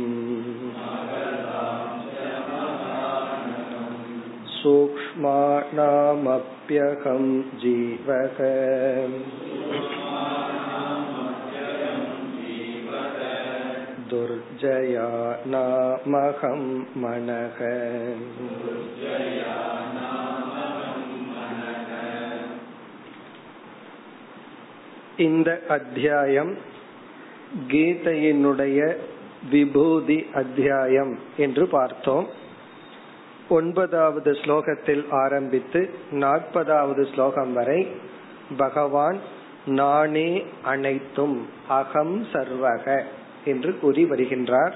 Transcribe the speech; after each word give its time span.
सूक्ष्माणामप्यहं 4.58 5.66
जीवः 7.64 8.40
दुर्जया 14.58 15.08
नामहं 15.48 16.62
मनः 16.98 17.60
இந்த 25.20 25.50
அத்தியாயம் 25.70 26.52
கீதையினுடைய 27.68 28.80
விபூதி 29.52 30.18
அத்தியாயம் 30.34 31.14
என்று 31.38 31.66
பார்த்தோம் 31.68 32.28
ஒன்பதாவது 33.50 34.32
ஸ்லோகத்தில் 34.34 35.04
ஆரம்பித்து 35.16 35.82
நாற்பதாவது 36.16 37.04
ஸ்லோகம் 37.14 37.54
வரை 37.54 37.80
பகவான் 38.58 39.20
நானே 39.74 40.30
அனைத்தும் 40.66 41.38
அகம் 41.74 42.16
சர்வக 42.34 42.86
என்று 43.45 43.79
கூறி 43.79 44.05
வருகின்றார். 44.05 44.73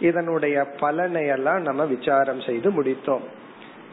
இதனுடைய 0.00 0.64
பலனை 0.64 1.26
எல்லாம் 1.26 1.62
நம்ம 1.62 1.84
விசாரம் 1.84 2.40
செய்து 2.40 2.82
முடித்தோம். 2.82 3.22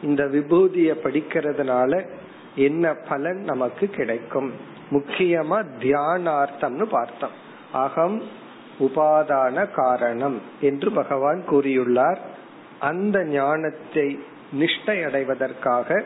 இந்த 0.02 0.24
விபூதியை 0.24 0.94
படிக்கிறதுனால 1.04 2.08
என்ன 2.54 2.94
பலன் 2.94 3.36
நமக்கு 3.36 3.86
கிடைக்கும்? 3.86 4.52
முக்கியமா 4.90 5.64
தியானார்த்தம்னு 5.80 6.82
பார்த்தோம். 6.82 7.48
அகம் 7.72 8.22
உபாதான 8.78 9.70
காரணம் 9.70 10.42
என்று 10.60 10.90
பகவான் 10.90 11.42
கூறியுள்ளார். 11.50 12.16
அந்த 12.78 13.24
ஞானத்தை 13.24 14.20
நிஷ்டை 14.58 15.04
அடைவதற்காக 15.04 16.04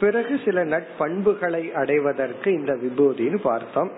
பிறகு 0.00 0.40
சில 0.44 0.64
நட்பண்புகளை 0.64 1.72
அடைவதற்கு 1.72 2.52
இந்த 2.52 2.72
விபூதின்னு 2.72 3.36
பார்த்தோம். 3.36 3.90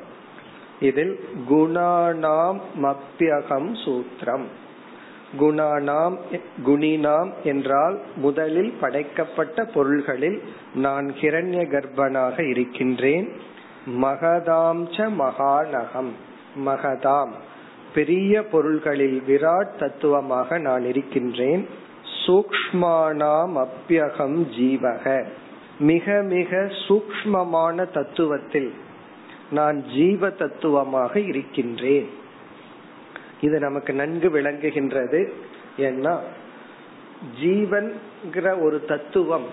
இதில் 0.81 1.29
குணானாம் 1.51 2.61
மப்பியகம் 2.83 3.75
சூத்திரம். 3.84 4.45
குணானாம் 5.41 6.17
குணினாம் 6.67 7.31
என்றால் 7.45 8.01
முதலில் 8.17 8.77
படைக்கப்பட்ட 8.81 9.65
பொருள்களில் 9.65 10.43
நான் 10.75 11.12
கிரண்ய 11.20 11.69
கர்ப்பனாக 11.69 12.48
இருக்கின்றேன். 12.48 13.33
மகதாம்ச 14.02 15.08
மகாநகம் 15.19 16.13
மகதாம். 16.67 17.31
பெரிய 17.95 18.47
பொருள்களில் 18.47 19.23
விராட் 19.27 19.79
தத்துவமாக 19.79 20.58
நான் 20.58 20.85
இருக்கின்றேன். 20.85 21.69
சூக்மானாம் 22.27 23.67
அப்பியகம் 23.67 24.47
ஜீவக. 24.58 25.25
மிக 25.79 26.23
மிக 26.23 26.70
சூக்மமான 26.89 27.89
தத்துவத்தில் 27.95 28.70
நான் 29.51 29.85
ஜீவ 29.85 30.31
தத்துவமாக 30.31 31.20
இருக்கின்றேன். 31.20 32.09
இது 33.41 33.59
நமக்கு 33.59 33.92
நன்கு 33.92 34.29
விளங்குகின்றது. 34.29 35.29
ஏன்னா 35.79 36.19
ஜீவன்கிற 37.42 38.63
ஒரு 38.63 38.85
தத்துவம் 38.85 39.47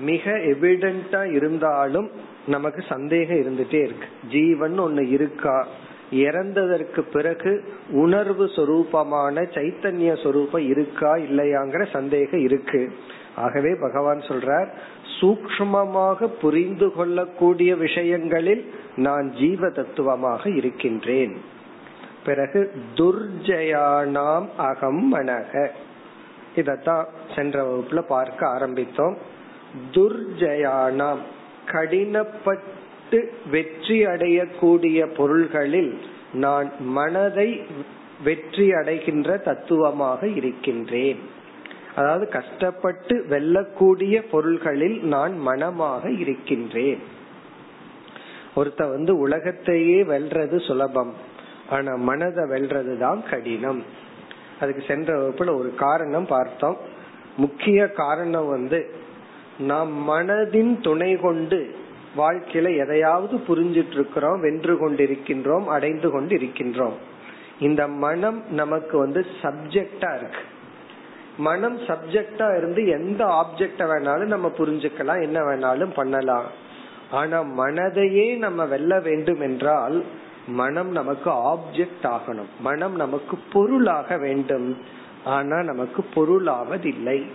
மிக 0.00 0.30
எவிடென்டா 0.30 1.32
இருந்தாலும் 1.32 2.10
நமக்கு 2.46 2.84
சந்தேகம் 2.88 3.36
இருந்துட்டே 3.36 3.82
இருக்கு. 3.82 4.06
ஜீவன் 4.30 4.80
ஒண்ணு 4.80 5.08
இருக்கா? 5.08 5.66
இறந்ததற்கு 6.12 7.00
பிறகு 7.00 7.64
உணர்வு 7.90 8.44
சொரூபமான 8.46 9.42
சைத்தன்ய 9.54 10.22
சொரூபம் 10.22 10.68
இருக்கா? 10.68 11.14
இல்லையாங்கிற 11.14 11.86
சந்தேகம் 11.92 12.40
இருக்கு. 12.40 12.92
ஆகவே 13.38 13.74
பகவான் 13.80 14.18
சொல்றார் 14.18 14.68
சூக்மமாக 15.20 16.26
புரிந்து 16.40 16.92
கொள்ளக்கூடிய 16.92 17.76
விஷயங்களில் 17.76 18.64
நான் 18.96 19.32
ஜீவ 19.32 19.70
தத்துவமாக 19.70 20.50
இருக்கின்றேன். 20.50 21.34
பிறகு 22.24 22.72
துர்ஜயானாம் 22.94 24.46
அகம் 24.56 25.02
மனக. 25.14 25.68
இதத்தான் 26.56 27.04
சென்ற 27.36 27.62
வகுப்புல 27.62 28.00
பார்க்க 28.00 28.46
ஆரம்பித்தோம். 28.46 29.16
துர்ஜயானாம் 29.92 31.22
கடினப்பட்டு 31.66 33.18
வெற்றி 33.50 34.06
அடையக்கூடிய 34.06 35.06
பொருள்களில் 35.16 35.98
நான் 36.32 36.70
மனதை 36.80 37.66
வெற்றி 38.24 38.72
அடைகின்ற 38.72 39.36
தத்துவமாக 39.36 40.26
இருக்கின்றேன். 40.26 41.36
அதாவது 41.98 42.28
கஷ்டப்பட்டு 42.28 43.14
வெல்லக்கூடிய 43.30 44.16
பொருள்களில் 44.30 44.98
நான் 45.04 45.34
மனமாக 45.38 46.10
இருக்கின்றேன். 46.10 47.00
ஒருத்த 48.56 48.82
வந்து 48.90 49.12
உலகத்தையே 49.18 49.98
வெல்றது 50.02 50.66
சுலபம். 50.66 51.12
ஆனா 51.70 51.92
மனதை 51.94 52.44
வெல்றது 52.44 52.98
தான் 52.98 53.22
கடினம். 53.30 53.82
அதுக்கு 54.60 54.82
சென்ற 54.88 55.08
வகுப்புல 55.16 55.58
ஒரு 55.58 55.72
காரணம் 55.74 56.26
பார்த்தோம். 56.26 56.78
முக்கிய 57.36 57.88
காரணம் 57.92 58.48
வந்து 58.48 58.80
நாம் 59.58 59.92
மனதின் 60.10 60.72
துணை 60.80 61.16
கொண்டு 61.16 61.58
வாழ்க்கையில 62.16 62.76
எதையாவது 62.78 63.36
புரிஞ்சிட்டு 63.48 63.96
இருக்கிறோம் 63.98 64.40
வென்று 64.40 64.74
கொண்டிருக்கின்றோம் 64.74 65.66
அடைந்து 65.66 66.10
கொண்டு 66.10 66.36
இருக்கின்றோம் 66.36 66.96
இந்த 67.60 67.88
மனம் 67.88 68.42
நமக்கு 68.50 68.98
வந்து 68.98 69.20
சப்ஜெக்டா 69.42 70.10
இருக்கு. 70.16 70.44
மனம் 71.38 71.78
சப்ஜெக்டா 71.78 72.56
இருந்து 72.56 72.86
எந்த 72.86 73.24
ஆப்ஜெக்ட 73.24 73.78
வேணாலும் 73.78 74.24
நம்ம 74.24 74.52
புரிஞ்சுக்கலாம் 74.58 75.22
என்ன 75.22 75.40
வேணாலும் 75.40 75.92
பண்ணலாம். 75.94 76.44
ஆனா 77.10 77.40
மனதையே 77.40 78.36
நம்ம 78.36 78.64
வெல்ல 78.64 79.00
வேண்டும் 79.00 79.40
என்றால் 79.40 80.04
மனம் 80.46 80.90
நமக்கு 80.90 81.30
ஆப்ஜெக்ட் 81.30 82.02
ஆகணும். 82.02 82.48
மனம் 82.60 82.94
நமக்கு 82.94 83.38
பொருளாக 83.52 84.18
வேண்டும். 84.18 84.78
ஆனா 85.24 85.62
நமக்கு 85.62 86.04
பொருளாவதில்லை. 86.14 87.26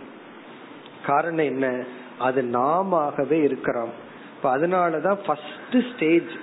காரணம் 1.06 1.46
என்ன? 1.46 1.84
அது 2.20 2.42
நாமவே 2.42 3.32
இருக்கிறோம். 3.32 3.90
இப்ப 4.36 4.58
அதனாலதான் 4.58 5.18
ஃபர்ஸ்ட் 5.26 5.94
ஸ்டேஜ் 5.96 6.34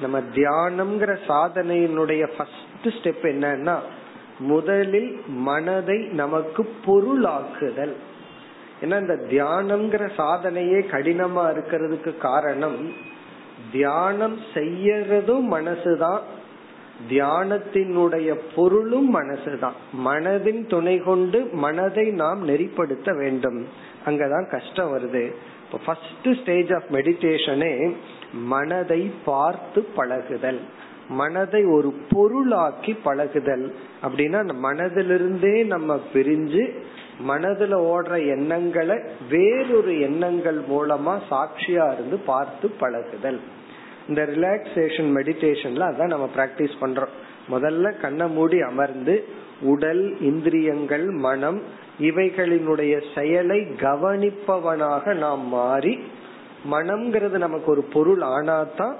நம்ம 0.00 0.20
தியானம்ங்கிற 0.20 1.16
சாதனையினுடைய 1.28 2.30
ஃபர்ஸ்ட் 2.36 2.62
ஸ்டெப் 2.82 3.22
என்னன்னா 3.22 3.78
முதலில் 4.38 5.22
மனதை 5.26 5.98
நமக்கு 5.98 6.74
பொருளாக்குதல். 6.84 7.96
ஏன்னா 8.80 9.00
இந்த 9.00 9.14
தியானம்ங்கிற 9.30 10.10
சாதனையே 10.16 10.80
கடினமா 10.80 11.52
இருக்கிறதுக்கு 11.52 12.16
காரணம் 12.16 12.92
தியானம் 13.72 14.38
செய்யறதும் 14.54 15.44
மனசுதான் 15.50 16.18
தியானத்தினுடைய 17.10 18.38
பொருளும் 18.54 19.20
மனசுதான். 19.20 19.72
மனதின் 20.04 20.68
துணை 20.68 20.98
கொண்டு 20.98 21.48
மனதை 21.52 22.10
நாம் 22.10 22.48
நெறிப்படுத்த 22.48 23.16
வேண்டும். 23.16 23.66
அங்கதான் 24.06 24.50
கஷ்டம் 24.50 24.98
வருது. 24.98 25.32
இப்போ 25.64 25.78
ஃபர்ஸ்ட் 25.86 26.40
ஸ்டேஜ் 26.42 26.72
ஆஃப் 26.72 26.84
மெடிடேஷனே 26.90 27.94
மனதை 28.32 29.12
பார்த்து 29.24 29.82
பழகுதல். 29.82 30.60
மனதை 31.08 31.64
ஒரு 31.64 31.94
பொருளாக்கி 32.10 32.94
பழகுதல். 32.94 33.74
அப்படின்னா 34.02 34.48
மனதிலிருந்தே 34.62 35.66
நம்ம 35.66 36.00
பிரிஞ்சு 36.14 36.70
மனதுல 37.28 37.92
ஓடுற 37.92 38.28
எண்ணங்களை 38.28 38.98
வேறொரு 39.30 40.00
எண்ணங்கள் 40.00 40.60
மூலமா 40.70 41.18
சாட்சியா 41.30 41.92
இருந்து 41.92 42.18
பார்த்து 42.18 42.70
பழகுதல். 42.70 43.40
இந்த 44.08 44.22
ரிலாக்ஸேஷன் 44.22 45.10
மெடிடேஷன்ல 45.14 45.92
அதான் 45.92 46.06
நம்ம 46.06 46.28
பிராக்டிஸ் 46.36 46.76
பண்றோம். 46.80 47.12
முதல்ல 47.50 48.00
கண்ணை 48.00 48.28
மூடி 48.28 48.60
அமர்ந்து 48.60 49.24
உடல் 49.62 50.20
இந்திரியங்கள் 50.20 51.04
மனம் 51.04 51.62
இவைகளினுடைய 52.00 53.02
செயலை 53.14 53.60
கவனிப்பவனாக 53.60 55.14
நாம் 55.14 55.48
மாறி 55.48 55.98
மனம்ங்கிறது 56.70 57.38
நமக்கு 57.38 57.70
ஒரு 57.70 57.82
பொருள் 57.82 58.20
ஆனாதான் 58.20 58.96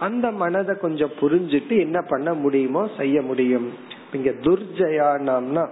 அந்த 0.00 0.30
மனதை 0.30 0.76
கொஞ்சம் 0.76 1.12
புரிஞ்சிட்டு 1.20 1.78
என்ன 1.78 2.00
பண்ண 2.00 2.34
முடியுமோ 2.34 2.88
செய்ய 2.98 3.22
முடியும். 3.22 3.72
இங்க 4.12 4.30
துர்ஜயானம்னா 4.30 5.68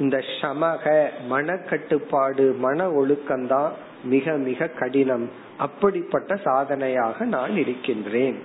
இந்த 0.00 0.22
சமக 0.40 1.08
மனக்கட்டுப்பாடு 1.30 2.56
மன 2.56 2.88
ஒழுக்கம்தான் 2.90 3.70
மிக 4.04 4.32
மிக 4.32 4.66
கடினம். 4.66 5.30
அப்படிப்பட்ட 5.58 6.36
சாதனையாக 6.36 7.24
நான் 7.24 7.56
இருக்கின்றேன். 7.56 8.38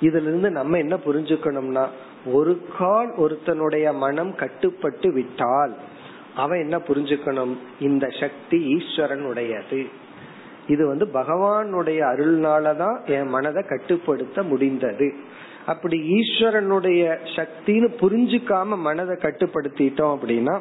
இதுல 0.00 0.26
இருந்து 0.26 0.50
நம்ம 0.50 0.78
என்ன 0.78 0.96
புரிஞ்சுக்கணும்னா 0.96 1.86
ஒரு 2.26 2.66
கால் 2.78 3.12
ஒருத்தனுடைய 3.16 3.94
மனம் 3.94 4.34
கட்டுப்பட்டு 4.34 5.12
விட்டால் 5.12 5.74
அவன் 6.36 6.60
என்ன 6.60 6.76
புரிஞ்சுக்கணும்? 6.78 7.56
இந்த 7.80 8.08
சக்தி 8.20 8.74
ஈஸ்வரனுடையது. 8.74 9.86
இது 10.68 10.86
வந்து 10.86 11.08
பகவானுடைய 11.12 12.00
அருள்னாலதான் 12.12 13.04
என் 13.06 13.28
மனதை 13.28 13.62
கட்டுப்படுத்த 13.62 14.42
முடிந்தது. 14.42 15.14
அப்படி 15.66 15.98
ஈஸ்வரனுடைய 16.14 17.16
சக்தின்னு 17.36 17.88
புரிஞ்சுக்காம 18.00 18.78
மனதை 18.78 19.16
கட்டுப்படுத்திட்டோம் 19.16 20.14
அப்படின்னா 20.16 20.60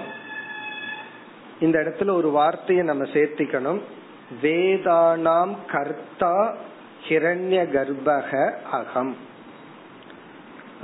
இந்த 1.61 1.79
இடத்துல 1.79 2.11
ஒரு 2.11 2.31
வார்த்தையை 2.31 2.85
நம்ம 2.85 3.05
சேர்த்திக்கணும். 3.05 3.81
வேதானாம் 4.43 5.57
கர்த்தா 5.71 6.57
ஹிரண்ய 7.09 7.71
கர்ப்பக 7.71 8.55
அகம். 8.71 9.17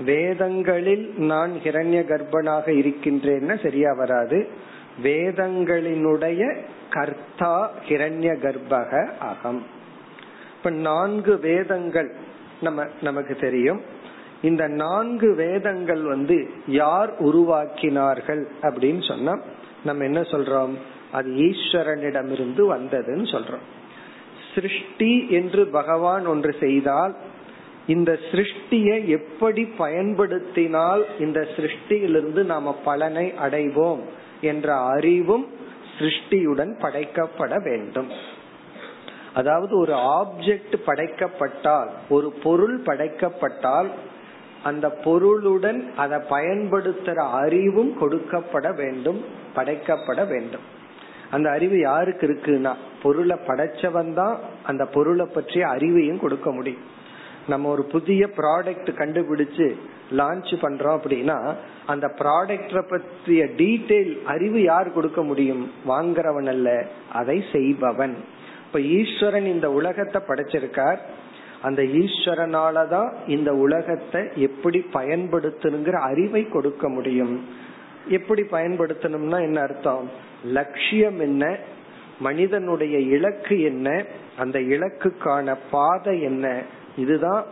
வேதங்களில் 0.04 1.14
நான் 1.16 1.52
ஹிரண்ய 1.52 2.04
கர்ப்பனாக 2.04 2.66
இருக்கின்றேன்னா 2.66 3.62
சரியா 3.62 3.92
வராது. 3.92 4.48
வேதங்களினுடைய 5.02 6.56
கர்த்தா 6.90 7.72
ஹிரண்ய 7.88 8.38
கர்ப்பக 8.38 9.16
அகம். 9.18 9.66
இப்ப 10.56 10.70
நான்கு 10.70 11.38
வேதங்கள் 11.38 12.14
நம்ம 12.60 12.84
நமக்கு 13.02 13.34
தெரியும். 13.34 13.93
இந்த 14.44 14.64
நான்கு 14.82 15.28
வேதங்கள் 15.34 16.02
வந்து 16.02 16.36
யார் 16.78 17.10
உருவாக்கினார்கள் 17.28 18.42
அப்படின்னு 18.62 19.02
சொன்னா 19.08 19.34
நம்ம 19.84 20.04
என்ன 20.04 20.20
சொல்றோம்? 20.32 20.74
அது 21.12 21.30
ஈஸ்வரனிடமிருந்து 21.48 22.62
வந்ததுன்னு 22.74 23.26
சொல்றோம். 23.34 23.64
சிருஷ்டி 24.54 25.12
என்று 25.38 25.62
பகவான் 25.78 26.26
ஒன்று 26.26 26.52
செய்தால் 26.60 27.14
இந்த 27.86 28.10
சிருஷ்டியை 28.30 28.98
எப்படி 29.16 29.62
பயன்படுத்தினால் 29.78 31.02
இந்த 31.18 31.40
சிருஷ்டியிலிருந்து 31.56 32.42
நாம 32.52 32.74
பலனை 32.84 33.26
அடைவோம் 33.42 34.02
என்ற 34.40 34.68
அறிவும் 34.94 35.46
சிருஷ்டியுடன் 35.98 36.72
படைக்கப்பட 36.80 37.54
வேண்டும். 37.62 38.10
அதாவது 39.34 39.74
ஒரு 39.78 39.94
ஆப்ஜெக்ட் 40.18 40.76
படைக்கப்பட்டால் 40.86 41.90
ஒரு 42.08 42.28
பொருள் 42.42 42.76
படைக்கப்பட்டால் 42.86 43.88
அந்த 44.64 44.88
பொருளுடன் 45.04 45.80
அதை 45.96 46.18
பயன்படுத்துற 46.30 47.18
அறிவும் 47.42 47.92
கொடுக்கப்பட 48.00 48.74
வேண்டும் 48.76 49.20
படைக்கப்பட 49.56 50.20
வேண்டும். 50.28 50.64
அந்த 51.30 51.50
அறிவு 51.50 51.78
யாருக்கு 51.78 52.26
இருக்குன்னா 52.26 52.72
பொருளை 53.02 53.36
படைச்சவன் 53.46 54.12
தான் 54.14 54.36
அந்த 54.62 54.84
பொருளை 54.84 55.26
பற்றிய 55.26 55.66
அறிவையும் 55.66 56.20
கொடுக்க 56.20 56.52
முடியும். 56.52 56.92
நம்ம 57.48 57.70
ஒரு 57.70 57.84
புதிய 57.84 58.26
ப்ராடக்ட் 58.36 58.90
கண்டுபிடிச்சு 59.00 59.66
லான்ச் 60.10 60.52
பண்றோம் 60.62 60.96
அப்படின்னா 60.98 61.38
அந்த 61.86 62.06
ப்ராடக்ட 62.18 62.82
பற்றிய 62.90 63.44
டீட்டெயில் 63.44 64.22
அறிவு 64.24 64.62
யார் 64.62 64.92
கொடுக்க 64.92 65.22
முடியும்? 65.22 65.70
வாங்குறவன் 65.88 66.48
அல்ல 66.48 66.86
அதை 67.12 67.44
செய்பவன். 67.52 68.16
இப்ப 68.66 68.80
ஈஸ்வரன் 68.80 69.46
இந்த 69.46 69.70
உலகத்தை 69.70 70.22
படைச்சிருக்கார். 70.28 71.00
அந்த 71.64 71.82
ஈஸ்வரனாலதான் 71.82 73.12
இந்த 73.26 73.54
உலகத்தை 73.54 74.28
எப்படி 74.34 74.86
பயன்படுத்தணுங்கிற 74.92 75.92
அறிவை 75.92 76.48
கொடுக்க 76.48 76.88
முடியும். 76.88 77.44
எப்படி 78.08 78.42
பயன்படுத்தணும்னா 78.42 79.40
என்ன 79.40 79.60
அர்த்தம்? 79.60 80.10
லட்சியம் 80.44 81.20
என்ன? 81.20 81.56
மனிதனுடைய 82.20 82.98
இலக்கு 82.98 83.60
என்ன? 83.62 84.04
அந்த 84.38 84.58
இலக்குக்கான 84.58 85.56
பாதை 85.70 86.22
என்ன? 86.22 86.62
இதுதான் 86.96 87.44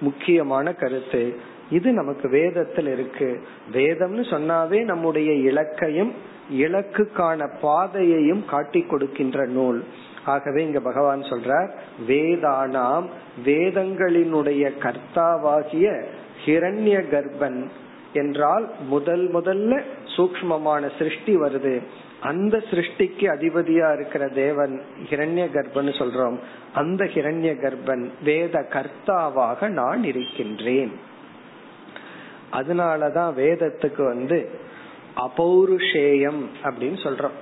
முக்கியமான 0.00 0.72
கருத்து. 0.72 1.36
இது 1.70 1.92
நமக்கு 1.92 2.28
வேதத்தில் 2.28 2.86
இருக்கு. 2.86 3.42
வேதம்னு 3.72 4.24
சொன்னாவே 4.30 4.84
நம்முடைய 4.84 5.52
இலக்கையும் 5.52 6.12
இலக்குக்கான 6.52 7.48
பாதையையும் 7.60 8.44
காட்டி 8.44 8.82
கொடுக்கின்ற 8.82 9.46
நூல். 9.46 9.84
ஆகவே 10.24 10.64
இங்க 10.64 10.80
பகவான் 10.80 11.20
சொல்றார் 11.20 11.70
வேதானாம் 12.08 13.06
வேதங்களினுடைய 13.44 14.70
கர்த்தாவாகிய 14.80 16.04
ஹிரண்ய 16.44 17.04
கர்ப்பன் 17.10 17.64
என்றால் 18.12 18.70
முதல் 18.88 19.32
முதல்ல 19.32 19.82
சூக்மமான 20.16 20.90
சிருஷ்டி 20.98 21.36
வருது. 21.36 21.80
அந்த 22.20 22.62
சிருஷ்டிக்கு 22.70 23.26
அதிபதியா 23.36 23.94
இருக்கிற 23.94 24.28
தேவன் 24.28 24.80
ஹிரண்ய 25.10 25.44
கர்ப்பன் 25.52 25.98
சொல்றோம். 25.98 26.36
அந்த 26.74 27.04
ஹிரண்ய 27.04 27.54
கர்ப்பன் 27.64 28.10
வேத 28.24 28.66
கர்த்தாவாக 28.72 29.68
நான் 29.68 30.04
இருக்கின்றேன். 30.04 31.14
அதனாலதான் 32.52 33.32
வேதத்துக்கு 33.34 34.04
வந்து 34.04 34.50
அபௌருஷேயம் 35.16 36.44
அப்படின்னு 36.64 36.98
சொல்றோம். 37.04 37.36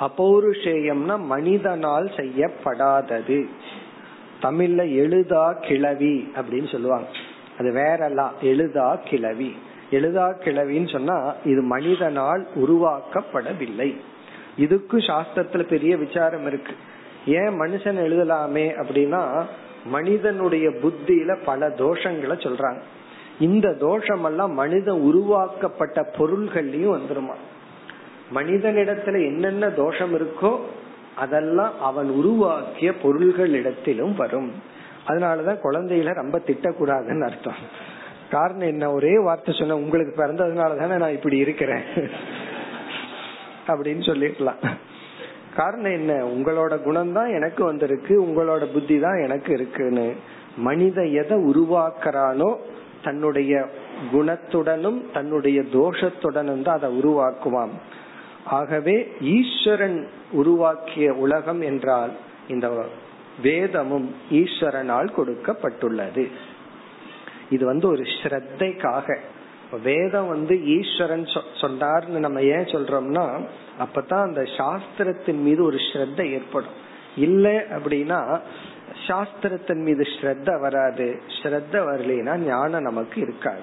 அபௌருஷேயம்னா 0.00 1.18
மனிதனால் 1.18 2.04
செய்யப்படாதது. 2.04 3.46
தமிழ்ல 4.42 4.92
எழுதா 4.92 5.52
கிளவி 5.52 6.32
அப்படின்னு 6.34 6.70
சொல்லுவாங்க. 6.72 7.08
அது 7.58 7.72
வேறலாம் 7.72 8.32
எழுதா 8.42 8.96
கிளவி 9.04 9.56
எழுதா 9.90 10.34
கிளவின்னு 10.40 10.90
சொன்னா 10.92 11.34
இது 11.44 11.62
மனிதனால் 11.62 12.46
உருவாக்கப்படவில்லை. 12.54 13.96
இதுக்கு 14.56 14.98
சாஸ்திரத்துல 14.98 15.62
பெரிய 15.62 15.96
விசாரம் 15.96 16.46
இருக்கு. 16.46 16.72
ஏன் 17.26 17.60
மனுஷன் 17.60 17.98
எழுதலாமே 18.06 18.82
அப்படின்னா 18.82 19.44
மனிதனுடைய 19.84 20.68
புத்தியில 20.68 21.36
பல 21.44 21.68
தோஷங்களை 21.68 22.36
சொல்றாங்க. 22.36 22.80
இந்த 23.40 23.72
தோஷம் 23.72 24.24
எல்லாம் 24.24 24.52
மனிதன் 24.52 25.00
உருவாக்கப்பட்ட 25.00 26.10
பொருள்கள்லயும் 26.18 26.98
வந்துருமா? 26.98 27.34
மனிதனிடத்துல 28.34 29.24
என்னென்ன 29.24 29.70
தோஷம் 29.70 30.18
இருக்கோ 30.18 30.58
அதெல்லாம் 31.16 31.80
அவன் 31.80 32.10
உருவாக்கிய 32.10 32.94
பொருள்கள் 32.94 33.50
இடத்திலும் 33.50 34.14
வரும். 34.14 34.52
அதனாலதான் 35.06 35.58
குழந்தைகளை 35.58 36.12
ரொம்ப 36.12 36.38
திட்டக்கூடாதுன்னு 36.38 37.22
அர்த்தம். 37.22 37.90
காரணம் 38.30 38.68
என்ன? 38.68 38.92
ஒரே 38.92 39.18
வார்த்தை 39.18 39.54
சொன்ன 39.58 39.76
உங்களுக்கு 39.76 40.24
பிறந்ததுனால 40.24 40.76
தானே 40.78 40.96
நான் 40.96 41.12
இப்படி 41.12 41.36
இருக்கிறேன்? 41.36 41.82
அப்படின்னு 43.66 44.00
சொல்லிருக்கலாம். 44.00 44.70
காரணம் 45.56 45.92
என்ன? 45.92 46.12
உங்களோட 46.24 46.82
குணம் 46.82 47.12
தான் 47.12 47.28
எனக்கு 47.28 47.64
வந்திருக்கு 47.64 48.22
உங்களோட 48.22 48.72
புத்தி 48.72 49.00
தான் 49.00 49.22
எனக்கு 49.22 49.52
இருக்குன்னு. 49.52 50.14
மனித 50.56 51.04
எதை 51.04 51.38
உருவாக்குறானோ 51.38 52.56
தன்னுடைய 53.02 53.68
குணத்துடனும் 54.12 55.10
தன்னுடைய 55.10 55.60
தோஷத்துடனும் 55.60 56.62
தான் 56.62 56.76
அதை 56.76 56.98
உருவாக்குவான். 56.98 57.70
ஆகவே 58.44 59.12
ஈஸ்வரன் 59.20 60.08
உருவாக்கிய 60.32 61.12
உலகம் 61.14 61.60
என்றால் 61.60 62.10
இந்த 62.48 62.86
வேதமும் 63.42 64.14
ஈஸ்வரனால் 64.30 65.08
கொடுக்கப்பட்டுள்ளது. 65.16 66.30
இது 67.50 67.66
வந்து 67.66 67.88
ஒரு 67.88 68.02
ஸ்ரத்தைக்காக. 68.02 69.16
வேதம் 69.82 70.28
வந்து 70.28 70.66
ஈஸ்வரன் 70.66 71.26
சொன்னார்னு 71.60 72.18
நம்ம 72.18 72.40
ஏன் 72.40 72.70
சொல்றோம்னா 72.72 73.46
அப்பதான் 73.78 74.22
அந்த 74.22 74.42
சாஸ்திரத்தின் 74.42 75.42
மீது 75.42 75.64
ஒரு 75.64 75.76
ஸ்ரத்த 75.76 76.30
ஏற்படும். 76.30 76.80
இல்ல 77.16 77.64
அப்படின்னா 77.70 78.40
சாஸ்திரத்தின் 79.06 79.82
மீது 79.82 80.02
ஸ்ரத்த 80.02 80.60
வராது 80.60 81.20
ஸ்ரத்த 81.42 81.72
வரலைன்னா 81.72 82.36
ஞானம் 82.36 82.82
நமக்கு 82.82 83.20
இருக்காது. 83.20 83.60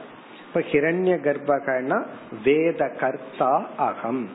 இப்ப 0.48 0.60
ஹிரண்ய 0.60 1.16
கர்ப்பகனா 1.20 2.06
வேத 2.44 2.90
கர்த்தா 3.00 3.70
அகம். 3.78 4.30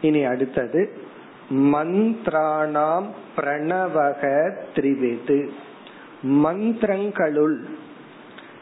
இனி 0.00 0.24
அடுத்தது 0.24 0.98
மந்திராணாம் 1.50 3.06
பிரணவக 3.36 4.52
திரிவேது. 4.74 5.48
மந்திரங்களுள் 6.22 7.56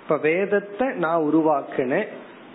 இப்ப 0.03 0.17
வேதத்தை 0.17 0.89
நான் 0.89 1.23
உருவாக்குனேன். 1.23 2.07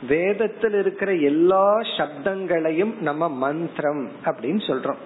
வேதத்தில் 0.08 0.74
இருக்கிற 0.74 1.14
எல்லா 1.14 1.78
சப்தங்களையும் 1.78 3.00
நம்ம 3.00 3.30
மந்திரம் 3.30 4.10
அப்படின்னு 4.26 4.62
சொல்றோம். 4.68 5.04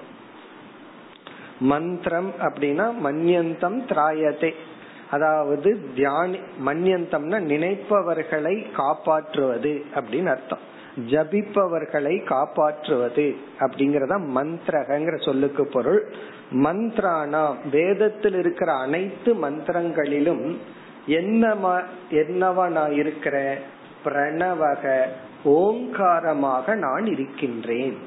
மந்திரம் 1.61 2.33
அப்படின்னா 2.41 2.85
மன்யந்தம் 3.03 3.79
திராயதே. 3.87 4.51
அதாவது 5.11 5.69
தியானி 5.95 6.39
மன்யந்தம்னா 6.65 7.39
நினைப்பவர்களை 7.39 8.71
காப்பாற்றுவது 8.71 9.85
அப்படின்னு 9.95 10.25
அர்த்தம். 10.25 10.69
ஜபிப்பவர்களை 11.09 12.23
காப்பாற்றுவது 12.23 13.35
அப்படிங்கறத 13.59 14.13
மந்திரகங்கிற 14.35 15.23
சொல்லுக்கு 15.25 15.67
பொருள். 15.67 16.13
மந்த்ரானா 16.51 17.55
வேதத்தில் 17.71 18.33
இருக்கிற 18.33 18.73
அனைத்து 18.73 19.33
மந்திரங்களிலும் 19.33 20.57
என்னமா 21.05 21.81
என்னவா 22.11 22.67
நான் 22.67 22.91
இருக்கிற? 22.91 23.57
பிரணவக 24.05 25.03
ஓங்காரமாக 25.45 26.75
நான் 26.75 27.05
இருக்கின்றேன். 27.05 27.97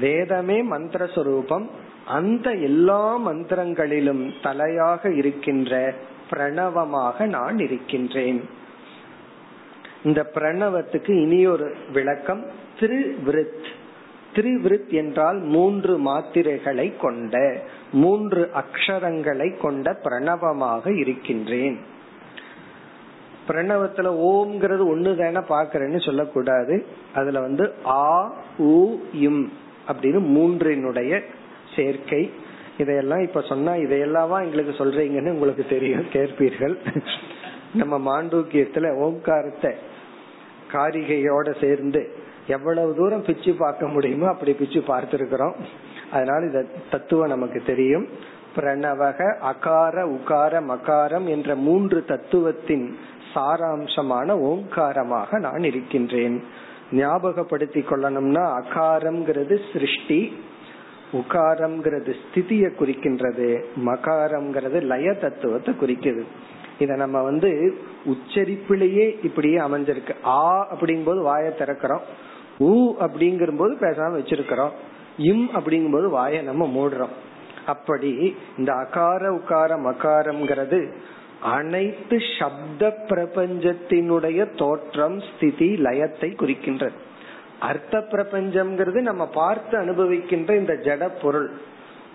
வேதமே 0.00 0.62
மந்திர 0.62 1.04
சுரூபம். 1.04 1.66
அந்த 2.08 2.50
எல்லா 2.50 3.28
மந்திரங்களிலும் 3.28 4.32
தலையாக 4.42 5.16
இருக்கின்ற 5.16 5.94
பிரணவமாக 6.30 7.26
நான் 7.26 7.58
இருக்கின்றேன். 7.58 8.48
இந்த 10.04 10.30
பிரணவத்துக்கு 10.34 11.10
இனியொரு 11.10 11.76
விளக்கம் 11.92 12.46
திருவிருத். 12.80 13.66
திருவிருத் 14.34 14.88
என்றால் 14.88 15.38
மூன்று 15.38 15.98
மாத்திரைகளை 15.98 16.96
கொண்ட 16.96 17.62
மூன்று 17.92 18.50
அக்ஷரங்களை 18.54 19.56
கொண்ட 19.56 19.98
பிரணவமாக 20.02 20.98
இருக்கின்றேன். 20.98 21.78
பிரணவத்துல 23.48 24.08
ஓம்ங்கிறது 24.30 24.84
ஒண்ணு 24.94 25.16
தானே 25.16 25.46
பாக்குறேன்னு 25.46 26.04
சொல்லக்கூடாது. 26.04 26.86
அதுல 27.14 27.40
வந்து 27.40 27.72
ஆ 27.86 28.32
உ 28.58 28.96
இம் 29.12 29.52
அப்படின்னு 29.88 30.20
மூன்றினுடைய 30.36 31.22
சேர்க்கை. 31.78 32.22
இதையெல்லாம் 32.78 33.22
இப்ப 33.22 33.40
சொன்னா 33.50 33.72
இதையெல்லாம் 33.86 34.34
எங்களுக்கு 34.44 34.74
சொல்றீங்கன்னு 34.80 35.34
உங்களுக்கு 35.36 35.64
தெரியும். 35.70 36.06
கேட்பீர்கள். 36.12 36.76
நம்ம 37.74 37.94
மாண்டூக்கியத்துல 38.08 38.86
ஓங்காரத்தை 38.96 39.72
காரிகையோட 40.72 41.48
சேர்ந்து 41.60 42.00
எவ்வளவு 42.46 42.90
தூரம் 42.96 43.24
பிச்சு 43.26 43.52
பார்க்க 43.58 43.88
முடியுமோ 43.88 44.26
அப்படி 44.28 44.52
பிச்சு 44.52 44.80
பார்த்திருக்கிறோம். 44.80 45.56
அதனால 46.12 46.40
இந்த 46.46 46.62
தத்துவம் 46.90 47.34
நமக்கு 47.34 47.60
தெரியும். 47.66 48.06
பிரணவக 48.56 49.18
அகார 49.50 49.96
உகார 50.14 50.60
மகாரம் 50.70 51.26
என்ற 51.28 51.54
மூன்று 51.66 51.98
தத்துவத்தின் 52.08 52.86
சாராம்சமான 53.34 54.28
ஓங்காரமாக 54.50 55.38
நான் 55.38 55.66
இருக்கின்றேன். 55.70 56.36
ஞாபகப்படுத்திக் 56.92 57.90
கொள்ளணும்னா 57.90 58.44
அகாரம்ங்கிறது 58.60 59.56
சிருஷ்டி 59.72 60.20
உகாரம்ங்கிறது 61.12 62.14
ஸ்திதிய 62.22 62.70
குறிக்கின்றது 62.80 63.64
மகாரம்ங்கிறது 63.86 64.82
லய 64.82 65.12
தத்துவத்தை 65.12 65.74
குறிக்குது. 65.80 66.22
இத 66.78 66.94
நம்ம 66.94 67.22
வந்து 67.22 67.78
உச்சரிப்பிலேயே 68.06 69.24
இப்படியே 69.24 69.58
அமைஞ்சிருக்கு. 69.58 70.16
ஆ 70.24 70.74
அப்படிங்கும்போது 70.74 71.22
வாயை 71.22 71.52
திறக்கிறோம். 71.58 72.00
ஊ 72.60 72.94
அப்படிங்கிற 73.00 73.56
போது 73.56 73.76
பேசாம 73.80 74.16
வச்சிருக்கிறோம். 74.20 74.70
இம் 75.18 75.50
அப்படிங்கும் 75.54 75.92
போது 75.92 76.08
வாயை 76.08 76.42
நம்ம 76.42 76.66
மூடுறோம். 76.66 77.14
அப்படி 77.66 78.36
இந்த 78.58 78.72
அகார 78.72 79.40
உகார 79.40 79.78
மகாரம்ங்கிறது 79.78 80.92
அனைத்து 81.42 82.18
சப்த 82.38 83.04
பிரபஞ்சத்தினுடைய 83.08 84.56
தோற்றம் 84.56 85.20
ஸ்திதி 85.20 85.74
லயத்தை 85.74 86.34
குறிக்கின்றது. 86.36 86.92
அர்த்த 87.60 87.98
பிரபஞ்சம்ங்கிறது 87.98 89.00
நம்ம 89.00 89.26
பார்த்து 89.26 89.78
அனுபவிக்கின்ற 89.78 90.56
இந்த 90.56 90.72
ஜட 90.72 91.10
பொருள். 91.22 91.50